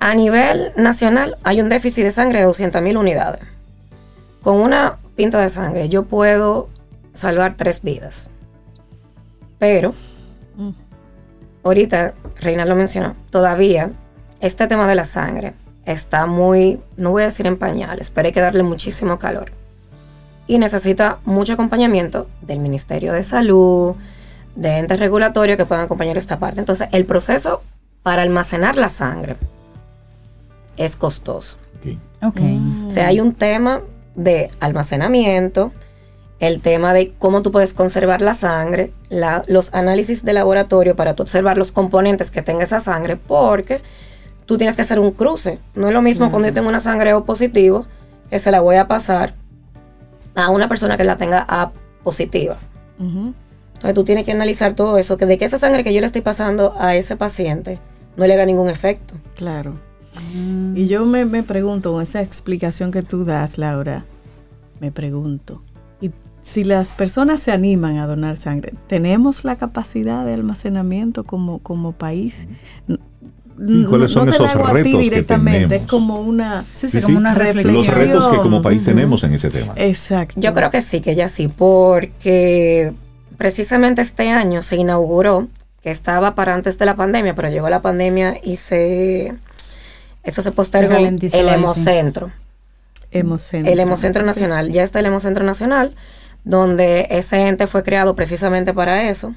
[0.00, 3.40] a nivel nacional hay un déficit de sangre de 200.000 unidades.
[4.42, 6.68] con una pinta de sangre yo puedo
[7.14, 8.28] salvar tres vidas.
[9.58, 9.94] Pero,
[10.56, 10.70] mm.
[11.62, 13.90] ahorita Reina lo mencionó, todavía
[14.40, 15.54] este tema de la sangre
[15.86, 19.52] está muy, no voy a decir en pañales, pero hay que darle muchísimo calor.
[20.46, 23.94] Y necesita mucho acompañamiento del Ministerio de Salud,
[24.56, 26.60] de entes regulatorios que puedan acompañar esta parte.
[26.60, 27.62] Entonces, el proceso
[28.02, 29.36] para almacenar la sangre
[30.76, 31.56] es costoso.
[32.22, 32.58] Okay.
[32.88, 33.82] O sea, hay un tema
[34.14, 35.72] de almacenamiento,
[36.40, 38.92] el tema de cómo tú puedes conservar la sangre,
[39.46, 43.82] los análisis de laboratorio para tú observar los componentes que tenga esa sangre, porque
[44.46, 45.58] tú tienes que hacer un cruce.
[45.74, 47.86] No es lo mismo cuando yo tengo una sangre O positivo,
[48.30, 49.34] que se la voy a pasar
[50.34, 51.72] a una persona que la tenga A
[52.02, 52.56] positiva.
[52.98, 56.06] Entonces tú tienes que analizar todo eso, que de que esa sangre que yo le
[56.06, 57.78] estoy pasando a ese paciente
[58.16, 59.14] no le haga ningún efecto.
[59.36, 59.74] Claro.
[60.34, 60.76] Mm.
[60.76, 64.04] Y yo me, me pregunto, con esa explicación que tú das, Laura,
[64.80, 65.62] me pregunto,
[66.00, 66.12] y
[66.42, 71.92] si las personas se animan a donar sangre, ¿tenemos la capacidad de almacenamiento como, como
[71.92, 72.46] país?
[73.88, 76.64] ¿Cuáles son esos retos directamente, que Es como una,
[77.02, 77.74] como una reflexión.
[77.74, 79.72] Los retos que como país tenemos en ese tema.
[79.76, 80.34] Exacto.
[80.40, 82.92] Yo creo que sí, que ya sí, porque
[83.36, 85.48] precisamente este año se inauguró,
[85.82, 89.34] que estaba para antes de la pandemia, pero llegó la pandemia y se
[90.22, 92.32] eso se postergó el Hemocentro.
[93.10, 93.72] Hemocentro.
[93.72, 94.72] El Hemocentro Nacional.
[94.72, 95.94] Ya está el Hemocentro Nacional,
[96.44, 99.34] donde ese ente fue creado precisamente para eso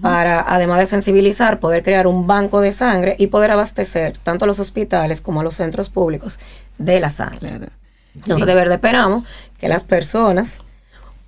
[0.00, 4.48] para, además de sensibilizar, poder crear un banco de sangre y poder abastecer tanto a
[4.48, 6.38] los hospitales como a los centros públicos
[6.78, 7.68] de la sangre.
[8.14, 9.24] Entonces, de verdad esperamos
[9.58, 10.62] que las personas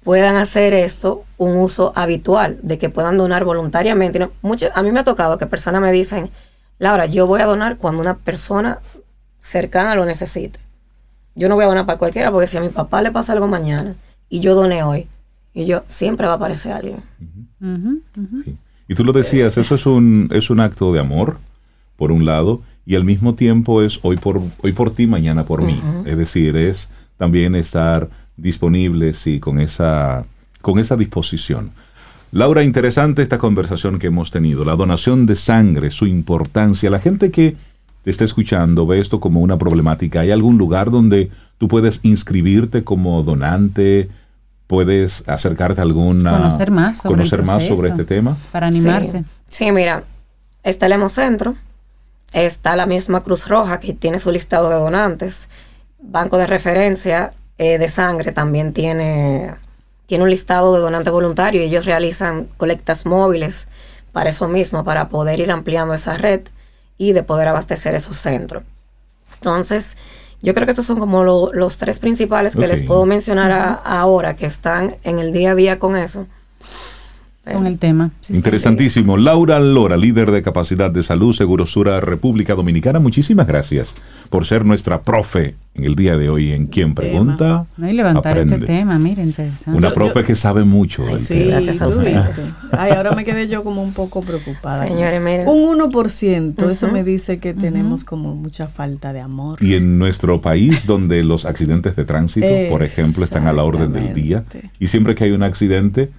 [0.04, 4.22] puedan hacer esto un uso habitual, de que puedan donar voluntariamente.
[4.22, 6.30] a mí me ha tocado que personas me dicen,
[6.78, 8.80] Laura, yo voy a donar cuando una persona
[9.40, 10.60] cercana lo necesite.
[11.34, 13.46] Yo no voy a donar para cualquiera, porque si a mi papá le pasa algo
[13.46, 13.96] mañana
[14.28, 15.08] y yo doné hoy,
[15.56, 17.02] y yo siempre va a aparecer alguien.
[18.88, 21.38] Y tú lo decías, eso es un, es un acto de amor,
[21.96, 25.62] por un lado, y al mismo tiempo es hoy por, hoy por ti, mañana por
[25.62, 25.80] mí.
[26.04, 30.24] Es decir, es también estar disponibles y con esa,
[30.60, 31.72] con esa disposición.
[32.32, 34.64] Laura, interesante esta conversación que hemos tenido.
[34.64, 36.90] La donación de sangre, su importancia.
[36.90, 37.56] La gente que
[38.04, 40.20] te está escuchando ve esto como una problemática.
[40.20, 44.08] ¿Hay algún lugar donde tú puedes inscribirte como donante?
[44.66, 46.32] Puedes acercarte a alguna...
[46.32, 48.36] Conocer más sobre, conocer más sobre este tema.
[48.52, 49.24] Para animarse.
[49.48, 49.70] Sí.
[49.72, 50.02] mira,
[50.62, 51.54] está el Hemocentro,
[52.32, 55.48] está la misma Cruz Roja que tiene su listado de donantes,
[55.98, 59.54] Banco de Referencia eh, de Sangre también tiene,
[60.06, 63.68] tiene un listado de donantes voluntarios y ellos realizan colectas móviles
[64.12, 66.42] para eso mismo, para poder ir ampliando esa red
[66.98, 68.62] y de poder abastecer esos centros.
[69.34, 69.96] Entonces,
[70.46, 74.46] yo creo que estos son como los tres principales que les puedo mencionar ahora, que
[74.46, 76.28] están en el día a día con eso.
[77.52, 78.12] Con el tema.
[78.28, 79.16] Interesantísimo.
[79.16, 83.92] Laura Lora, líder de capacidad de salud, Segurosura República Dominicana, muchísimas gracias
[84.28, 87.66] por ser nuestra profe en el día de hoy en Quien Pregunta.
[87.76, 89.76] No, y levantar este tema, mire, interesante.
[89.76, 91.04] Una profe que sabe mucho.
[91.18, 92.52] sí, gracias a ustedes.
[92.72, 94.86] Ay, ahora me quedé yo como un poco preocupada.
[94.86, 95.48] Señores, miren.
[95.48, 99.62] Un 1%, eso me dice que tenemos como mucha falta de amor.
[99.62, 103.92] Y en nuestro país, donde los accidentes de tránsito, por ejemplo, están a la orden
[103.92, 104.44] del día,
[104.78, 106.10] y siempre que hay un accidente,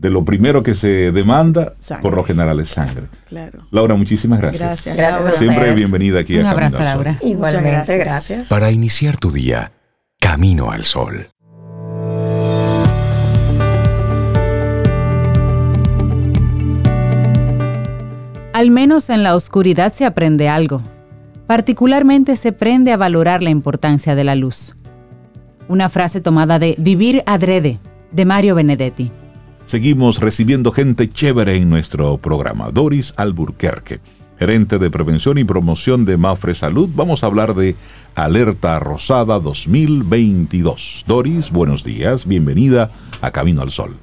[0.00, 3.08] de lo primero que se demanda, por lo general es sangre.
[3.28, 3.58] Claro.
[3.70, 4.62] Laura, muchísimas gracias.
[4.62, 4.96] Gracias.
[4.96, 7.18] gracias Siempre bienvenida aquí Un a abrazo, Laura.
[7.20, 8.48] Igualmente, gracias.
[8.48, 9.72] Para iniciar tu día,
[10.18, 11.28] Camino al Sol.
[18.54, 20.80] Al menos en la oscuridad se aprende algo.
[21.46, 24.74] Particularmente se aprende a valorar la importancia de la luz.
[25.68, 27.80] Una frase tomada de Vivir adrede
[28.12, 29.10] de Mario Benedetti.
[29.70, 32.72] Seguimos recibiendo gente chévere en nuestro programa.
[32.72, 34.00] Doris Alburquerque,
[34.36, 36.90] gerente de prevención y promoción de Mafre Salud.
[36.92, 37.76] Vamos a hablar de
[38.16, 41.04] Alerta Rosada 2022.
[41.06, 42.90] Doris, buenos días, bienvenida
[43.20, 43.94] a Camino al Sol.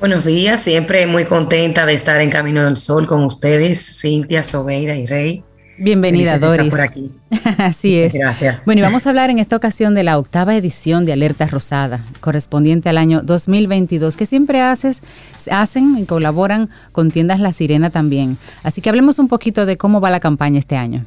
[0.00, 4.96] Buenos días, siempre muy contenta de estar en Camino al Sol con ustedes, Cintia, Sobeira
[4.96, 5.44] y Rey.
[5.78, 6.70] Bienvenida, Doris.
[6.70, 7.12] Por aquí.
[7.58, 8.12] Así es.
[8.12, 8.64] Gracias.
[8.64, 12.04] Bueno, y vamos a hablar en esta ocasión de la octava edición de Alerta Rosada,
[12.20, 15.02] correspondiente al año 2022, que siempre haces,
[15.50, 18.38] hacen y colaboran con Tiendas La Sirena también.
[18.62, 21.06] Así que hablemos un poquito de cómo va la campaña este año.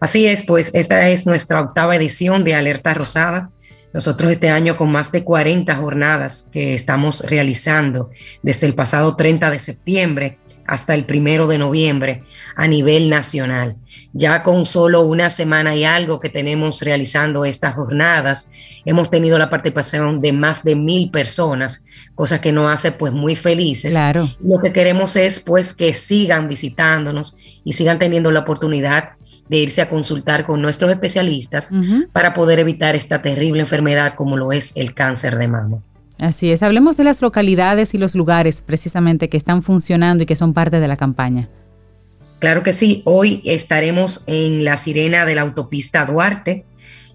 [0.00, 3.50] Así es, pues esta es nuestra octava edición de Alerta Rosada.
[3.92, 8.10] Nosotros este año con más de 40 jornadas que estamos realizando
[8.42, 10.38] desde el pasado 30 de septiembre
[10.68, 12.22] hasta el primero de noviembre
[12.54, 13.76] a nivel nacional.
[14.12, 18.50] Ya con solo una semana y algo que tenemos realizando estas jornadas,
[18.84, 23.34] hemos tenido la participación de más de mil personas, cosa que nos hace pues muy
[23.34, 23.92] felices.
[23.92, 24.30] Claro.
[24.40, 29.12] Lo que queremos es pues que sigan visitándonos y sigan teniendo la oportunidad
[29.48, 31.70] de irse a consultar con nuestros especialistas
[32.12, 35.78] para poder evitar esta terrible enfermedad como lo es el cáncer de mama.
[36.20, 40.36] Así es, hablemos de las localidades y los lugares precisamente que están funcionando y que
[40.36, 41.48] son parte de la campaña.
[42.40, 46.64] Claro que sí, hoy estaremos en la sirena de la autopista Duarte,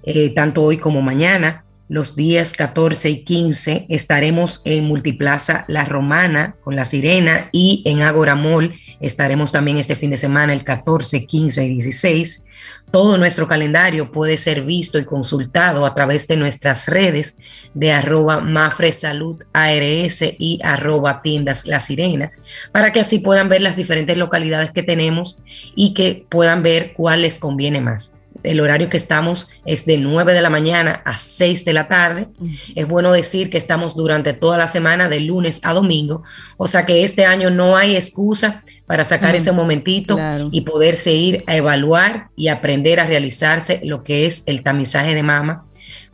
[0.03, 1.65] eh, tanto hoy como mañana.
[1.89, 8.01] Los días 14 y 15 estaremos en Multiplaza La Romana con la Sirena y en
[8.01, 12.45] Agora Mall estaremos también este fin de semana el 14, 15 y 16.
[12.93, 17.39] Todo nuestro calendario puede ser visto y consultado a través de nuestras redes
[17.73, 22.33] de arroba Mafre Salud ARS y arroba Tiendas La Sirena,
[22.71, 25.41] para que así puedan ver las diferentes localidades que tenemos
[25.75, 30.33] y que puedan ver cuál les conviene más el horario que estamos es de 9
[30.33, 32.27] de la mañana a 6 de la tarde.
[32.75, 36.23] Es bueno decir que estamos durante toda la semana, de lunes a domingo.
[36.57, 40.19] O sea que este año no hay excusa para sacar ese momentito
[40.51, 45.23] y poderse ir a evaluar y aprender a realizarse lo que es el tamizaje de
[45.23, 45.65] mama.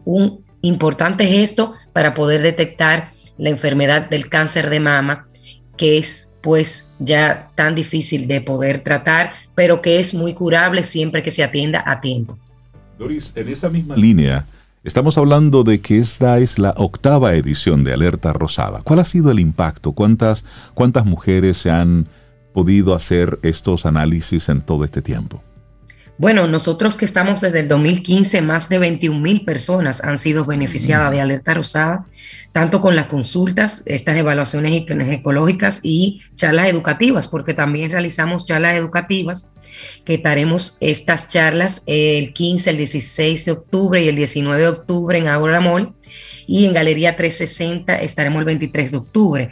[0.06, 5.28] Un importante gesto para poder detectar la enfermedad del cáncer de mama,
[5.78, 11.22] que es pues ya tan difícil de poder tratar pero que es muy curable siempre
[11.22, 12.38] que se atienda a tiempo.
[12.97, 14.45] Doris, en esa misma línea,
[14.86, 18.80] estamos hablando de que esta es la octava edición de Alerta Rosada.
[18.86, 19.91] ¿Cuál ha sido el impacto?
[19.91, 22.07] ¿Cuántas, cuántas mujeres se han
[22.53, 25.43] podido hacer estos análisis en todo este tiempo?
[26.20, 31.12] Bueno, nosotros que estamos desde el 2015, más de 21 mil personas han sido beneficiadas
[31.12, 32.08] de Alerta Rosada,
[32.52, 39.54] tanto con las consultas, estas evaluaciones ecológicas y charlas educativas, porque también realizamos charlas educativas,
[40.04, 45.18] que estaremos estas charlas el 15, el 16 de octubre y el 19 de octubre
[45.18, 45.94] en Agora Mall
[46.50, 49.52] y en Galería 360 estaremos el 23 de octubre.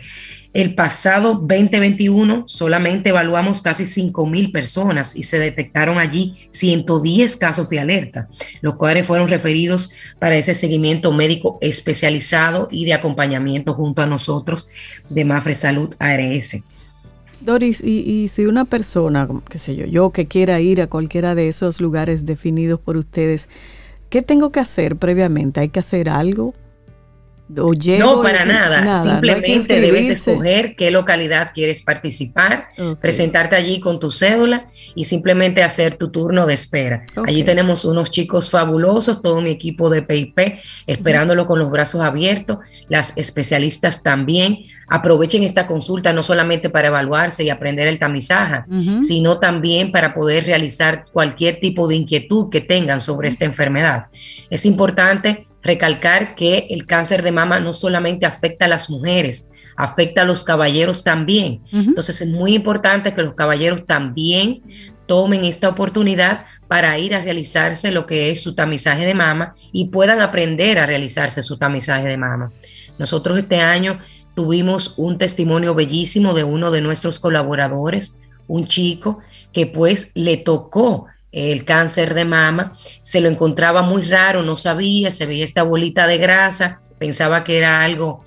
[0.53, 7.69] El pasado 2021 solamente evaluamos casi 5 mil personas y se detectaron allí 110 casos
[7.69, 8.29] de alerta,
[8.61, 14.69] los cuales fueron referidos para ese seguimiento médico especializado y de acompañamiento junto a nosotros
[15.09, 16.63] de Mafre Salud ARS.
[17.39, 21.35] Doris, y, y, si una persona, qué sé yo, yo que quiera ir a cualquiera
[21.35, 23.47] de esos lugares definidos por ustedes,
[24.09, 25.59] ¿qué tengo que hacer previamente?
[25.59, 26.55] ¿Hay que hacer algo?
[27.49, 28.95] No, para nada.
[28.95, 32.67] Simplemente debes escoger qué localidad quieres participar,
[32.99, 37.05] presentarte allí con tu cédula y simplemente hacer tu turno de espera.
[37.25, 40.39] Allí tenemos unos chicos fabulosos, todo mi equipo de PIP,
[40.87, 42.57] esperándolo con los brazos abiertos,
[42.89, 44.65] las especialistas también.
[44.89, 48.63] Aprovechen esta consulta no solamente para evaluarse y aprender el tamizaje,
[49.01, 54.07] sino también para poder realizar cualquier tipo de inquietud que tengan sobre esta enfermedad.
[54.49, 60.21] Es importante recalcar que el cáncer de mama no solamente afecta a las mujeres, afecta
[60.21, 61.61] a los caballeros también.
[61.71, 64.63] Entonces es muy importante que los caballeros también
[65.05, 69.85] tomen esta oportunidad para ir a realizarse lo que es su tamizaje de mama y
[69.85, 72.51] puedan aprender a realizarse su tamizaje de mama.
[72.97, 73.99] Nosotros este año
[74.35, 79.19] tuvimos un testimonio bellísimo de uno de nuestros colaboradores, un chico
[79.53, 85.11] que pues le tocó el cáncer de mama, se lo encontraba muy raro, no sabía,
[85.11, 88.23] se veía esta bolita de grasa, pensaba que era algo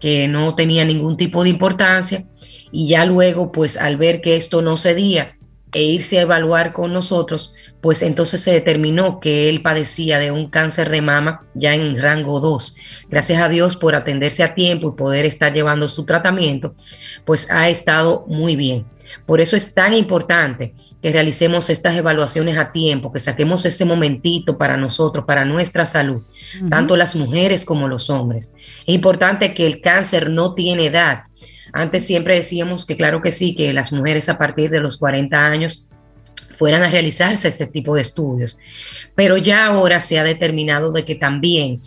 [0.00, 2.24] que no tenía ningún tipo de importancia
[2.72, 5.36] y ya luego pues al ver que esto no cedía
[5.72, 10.48] e irse a evaluar con nosotros, pues entonces se determinó que él padecía de un
[10.48, 12.76] cáncer de mama ya en rango 2.
[13.10, 16.74] Gracias a Dios por atenderse a tiempo y poder estar llevando su tratamiento,
[17.24, 18.86] pues ha estado muy bien.
[19.26, 24.58] Por eso es tan importante que realicemos estas evaluaciones a tiempo, que saquemos ese momentito
[24.58, 26.22] para nosotros, para nuestra salud,
[26.70, 28.54] tanto las mujeres como los hombres.
[28.86, 31.24] Es importante que el cáncer no tiene edad.
[31.72, 35.46] Antes siempre decíamos que claro que sí, que las mujeres a partir de los 40
[35.46, 35.88] años
[36.54, 38.58] fueran a realizarse este tipo de estudios.
[39.14, 41.80] Pero ya ahora se ha determinado de que también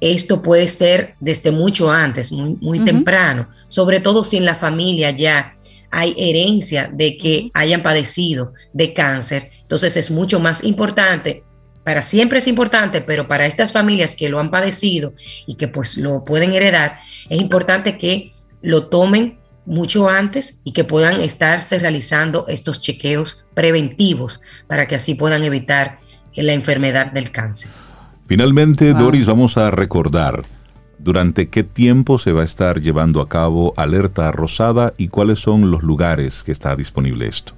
[0.00, 5.56] esto puede ser desde mucho antes, muy, temprano, sobre todo si en la familia ya
[5.90, 9.50] hay herencia de que hayan padecido de cáncer.
[9.62, 11.44] Entonces es mucho más importante,
[11.84, 15.14] para siempre es importante, pero para estas familias que lo han padecido
[15.46, 20.84] y que pues lo pueden heredar, es importante que lo tomen mucho antes y que
[20.84, 26.00] puedan estarse realizando estos chequeos preventivos para que así puedan evitar
[26.34, 27.70] la enfermedad del cáncer.
[28.26, 30.42] Finalmente, Doris, vamos a recordar
[31.02, 35.70] ¿Durante qué tiempo se va a estar llevando a cabo Alerta Rosada y cuáles son
[35.70, 37.54] los lugares que está disponible esto?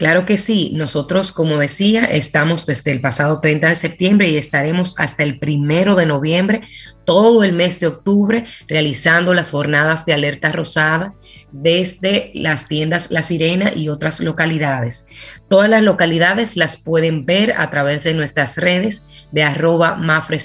[0.00, 4.98] Claro que sí, nosotros, como decía, estamos desde el pasado 30 de septiembre y estaremos
[4.98, 6.62] hasta el primero de noviembre,
[7.04, 11.12] todo el mes de octubre, realizando las jornadas de alerta rosada
[11.52, 15.06] desde las tiendas La Sirena y otras localidades.
[15.50, 20.38] Todas las localidades las pueden ver a través de nuestras redes de arroba Mafre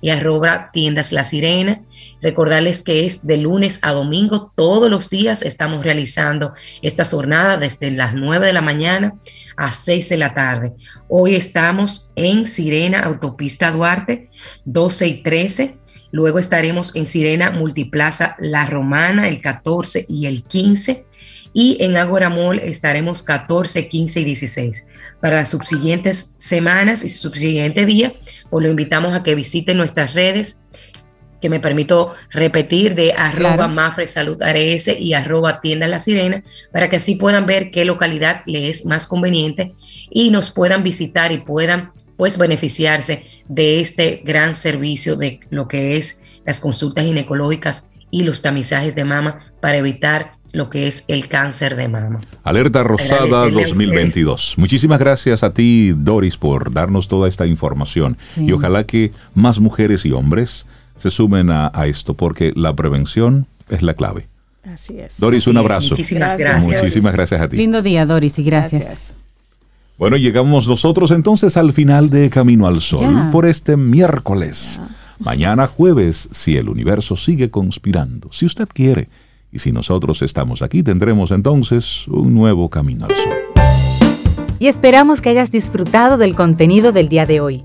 [0.00, 1.82] y arroba tiendas La Sirena.
[2.22, 7.90] Recordarles que es de lunes a domingo, todos los días estamos realizando esta jornada desde
[7.90, 9.14] las 9 de la mañana
[9.56, 10.72] a 6 de la tarde.
[11.08, 14.30] Hoy estamos en Sirena, Autopista Duarte,
[14.64, 15.78] 12 y 13.
[16.10, 21.06] Luego estaremos en Sirena Multiplaza La Romana el 14 y el 15.
[21.52, 24.86] Y en Agora Mall estaremos 14, 15 y 16
[25.20, 28.12] para las subsiguientes semanas y subsiguiente día,
[28.50, 30.65] pues lo invitamos a que visiten nuestras redes,
[31.40, 36.88] que me permito repetir, de arroba Mafre Salud ARS y arroba Tienda La Sirena, para
[36.88, 39.74] que así puedan ver qué localidad le es más conveniente
[40.10, 45.96] y nos puedan visitar y puedan pues beneficiarse de este gran servicio de lo que
[45.96, 51.28] es las consultas ginecológicas y los tamizajes de mama para evitar lo que es el
[51.28, 52.20] cáncer de mama.
[52.42, 54.54] Alerta Rosada 2022.
[54.56, 58.16] Muchísimas gracias a ti, Doris, por darnos toda esta información.
[58.36, 60.64] Y ojalá que más mujeres y hombres
[60.96, 64.28] se sumen a, esto, porque la prevención es la clave.
[64.64, 65.20] Así es.
[65.20, 65.90] Doris, un abrazo.
[65.90, 66.82] Muchísimas gracias.
[66.82, 67.56] Muchísimas gracias a ti.
[67.56, 69.16] Lindo día, Doris, y gracias.
[69.98, 74.80] Bueno, llegamos nosotros entonces al final de Camino al Sol por este miércoles.
[75.18, 79.08] Mañana jueves, si el universo sigue conspirando, si usted quiere
[79.50, 83.32] y si nosotros estamos aquí, tendremos entonces un nuevo camino al sol.
[84.58, 87.64] Y esperamos que hayas disfrutado del contenido del día de hoy.